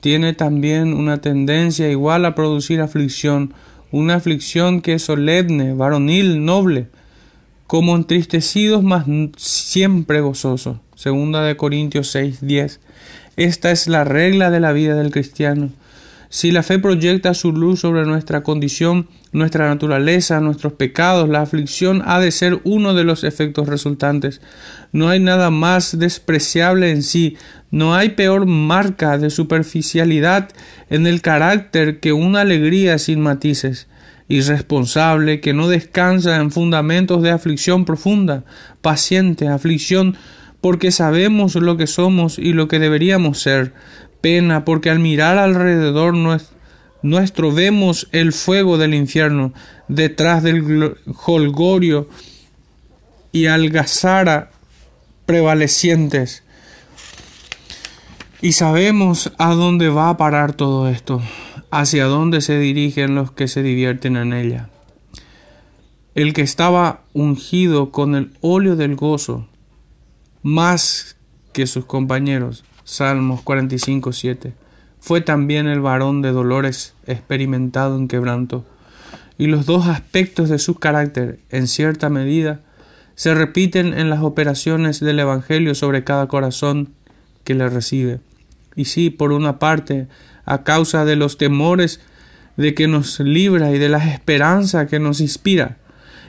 Tiene 0.00 0.32
también 0.32 0.94
una 0.94 1.20
tendencia 1.20 1.90
igual 1.90 2.24
a 2.24 2.36
producir 2.36 2.80
aflicción, 2.80 3.52
una 3.90 4.14
aflicción 4.14 4.80
que 4.80 4.94
es 4.94 5.02
solemne, 5.02 5.74
varonil, 5.74 6.44
noble, 6.44 6.86
como 7.66 7.96
entristecidos 7.96 8.84
mas 8.84 9.06
siempre 9.36 10.20
gozosos. 10.20 10.76
Segunda 10.94 11.42
de 11.42 11.56
Corintios 11.56 12.12
6, 12.12 12.46
10. 12.46 12.80
Esta 13.36 13.72
es 13.72 13.88
la 13.88 14.04
regla 14.04 14.52
de 14.52 14.60
la 14.60 14.72
vida 14.72 14.94
del 14.94 15.10
cristiano. 15.10 15.70
Si 16.32 16.50
la 16.50 16.62
fe 16.62 16.78
proyecta 16.78 17.34
su 17.34 17.52
luz 17.52 17.80
sobre 17.80 18.06
nuestra 18.06 18.42
condición, 18.42 19.06
nuestra 19.32 19.68
naturaleza, 19.68 20.40
nuestros 20.40 20.72
pecados, 20.72 21.28
la 21.28 21.42
aflicción 21.42 22.02
ha 22.06 22.20
de 22.20 22.30
ser 22.30 22.62
uno 22.64 22.94
de 22.94 23.04
los 23.04 23.22
efectos 23.22 23.68
resultantes. 23.68 24.40
No 24.92 25.10
hay 25.10 25.20
nada 25.20 25.50
más 25.50 25.98
despreciable 25.98 26.90
en 26.90 27.02
sí, 27.02 27.36
no 27.70 27.94
hay 27.94 28.08
peor 28.08 28.46
marca 28.46 29.18
de 29.18 29.28
superficialidad 29.28 30.48
en 30.88 31.06
el 31.06 31.20
carácter 31.20 32.00
que 32.00 32.14
una 32.14 32.40
alegría 32.40 32.96
sin 32.96 33.20
matices, 33.20 33.86
irresponsable, 34.26 35.40
que 35.40 35.52
no 35.52 35.68
descansa 35.68 36.36
en 36.36 36.50
fundamentos 36.50 37.20
de 37.20 37.30
aflicción 37.30 37.84
profunda, 37.84 38.44
paciente, 38.80 39.48
aflicción 39.48 40.16
porque 40.62 40.92
sabemos 40.92 41.56
lo 41.56 41.76
que 41.76 41.88
somos 41.88 42.38
y 42.38 42.54
lo 42.54 42.68
que 42.68 42.78
deberíamos 42.78 43.40
ser, 43.40 43.74
pena 44.22 44.64
porque 44.64 44.88
al 44.88 45.00
mirar 45.00 45.36
alrededor 45.36 46.14
nuestro 47.02 47.52
vemos 47.52 48.08
el 48.12 48.32
fuego 48.32 48.78
del 48.78 48.94
infierno 48.94 49.52
detrás 49.88 50.42
del 50.42 50.96
holgorio 51.26 52.08
y 53.32 53.46
algazara 53.46 54.50
prevalecientes. 55.26 56.42
Y 58.40 58.52
sabemos 58.52 59.32
a 59.38 59.54
dónde 59.54 59.88
va 59.88 60.08
a 60.08 60.16
parar 60.16 60.52
todo 60.54 60.88
esto, 60.88 61.22
hacia 61.70 62.06
dónde 62.06 62.40
se 62.40 62.58
dirigen 62.58 63.14
los 63.14 63.32
que 63.32 63.48
se 63.48 63.62
divierten 63.62 64.16
en 64.16 64.32
ella. 64.32 64.68
El 66.14 66.32
que 66.32 66.42
estaba 66.42 67.02
ungido 67.12 67.90
con 67.90 68.14
el 68.14 68.32
óleo 68.40 68.76
del 68.76 68.96
gozo, 68.96 69.46
más 70.42 71.16
que 71.52 71.66
sus 71.66 71.84
compañeros, 71.84 72.64
Salmos 72.92 73.40
45, 73.40 74.12
7, 74.12 74.52
fue 75.00 75.22
también 75.22 75.66
el 75.66 75.80
varón 75.80 76.20
de 76.20 76.30
dolores 76.30 76.92
experimentado 77.06 77.96
en 77.96 78.06
quebranto, 78.06 78.66
y 79.38 79.46
los 79.46 79.64
dos 79.64 79.86
aspectos 79.86 80.50
de 80.50 80.58
su 80.58 80.74
carácter, 80.74 81.38
en 81.48 81.68
cierta 81.68 82.10
medida, 82.10 82.60
se 83.14 83.32
repiten 83.32 83.94
en 83.94 84.10
las 84.10 84.20
operaciones 84.20 85.00
del 85.00 85.20
Evangelio 85.20 85.74
sobre 85.74 86.04
cada 86.04 86.28
corazón 86.28 86.90
que 87.44 87.54
le 87.54 87.66
recibe. 87.70 88.20
Y 88.76 88.84
sí, 88.84 89.08
por 89.08 89.32
una 89.32 89.58
parte, 89.58 90.06
a 90.44 90.62
causa 90.62 91.06
de 91.06 91.16
los 91.16 91.38
temores 91.38 92.02
de 92.58 92.74
que 92.74 92.88
nos 92.88 93.20
libra 93.20 93.70
y 93.70 93.78
de 93.78 93.88
la 93.88 94.06
esperanza 94.06 94.86
que 94.86 94.98
nos 94.98 95.22
inspira, 95.22 95.78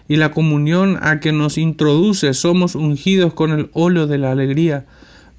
y 0.08 0.16
la 0.16 0.32
comunión 0.32 0.98
a 1.02 1.20
que 1.20 1.34
nos 1.34 1.58
introduce, 1.58 2.34
somos 2.34 2.76
ungidos 2.76 3.34
con 3.34 3.52
el 3.52 3.70
óleo 3.74 4.08
de 4.08 4.18
la 4.18 4.32
alegría. 4.32 4.86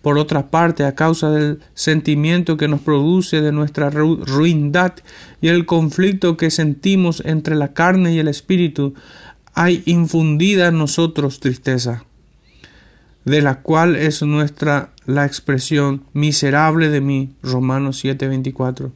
Por 0.04 0.18
otra 0.18 0.48
parte, 0.48 0.84
a 0.84 0.94
causa 0.94 1.30
del 1.30 1.60
sentimiento 1.72 2.58
que 2.58 2.68
nos 2.68 2.82
produce 2.82 3.40
de 3.40 3.52
nuestra 3.52 3.88
ruindad 3.88 4.92
y 5.40 5.48
el 5.48 5.64
conflicto 5.64 6.36
que 6.36 6.50
sentimos 6.50 7.22
entre 7.24 7.54
la 7.54 7.72
carne 7.72 8.12
y 8.12 8.18
el 8.18 8.28
espíritu, 8.28 8.92
hay 9.54 9.82
infundida 9.86 10.68
en 10.68 10.76
nosotros 10.76 11.40
tristeza, 11.40 12.04
de 13.24 13.40
la 13.40 13.62
cual 13.62 13.96
es 13.96 14.20
nuestra 14.20 14.90
la 15.06 15.24
expresión 15.24 16.02
miserable 16.12 16.90
de 16.90 17.00
mí, 17.00 17.34
Romanos 17.42 18.04
7:24. 18.04 18.92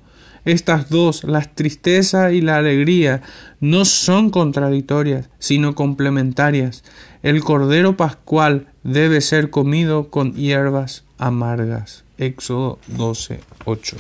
Estas 0.48 0.88
dos, 0.88 1.24
la 1.24 1.42
tristeza 1.42 2.32
y 2.32 2.40
la 2.40 2.56
alegría, 2.56 3.20
no 3.61 3.84
son 3.84 4.30
contradictorias, 4.30 5.28
sino 5.38 5.74
complementarias. 5.74 6.84
El 7.22 7.44
cordero 7.44 7.98
pascual 7.98 8.68
debe 8.82 9.20
ser 9.20 9.50
comido 9.50 10.08
con 10.08 10.32
hierbas 10.32 11.04
amargas. 11.18 12.04
Éxodo 12.16 12.78
12:8. 12.96 13.96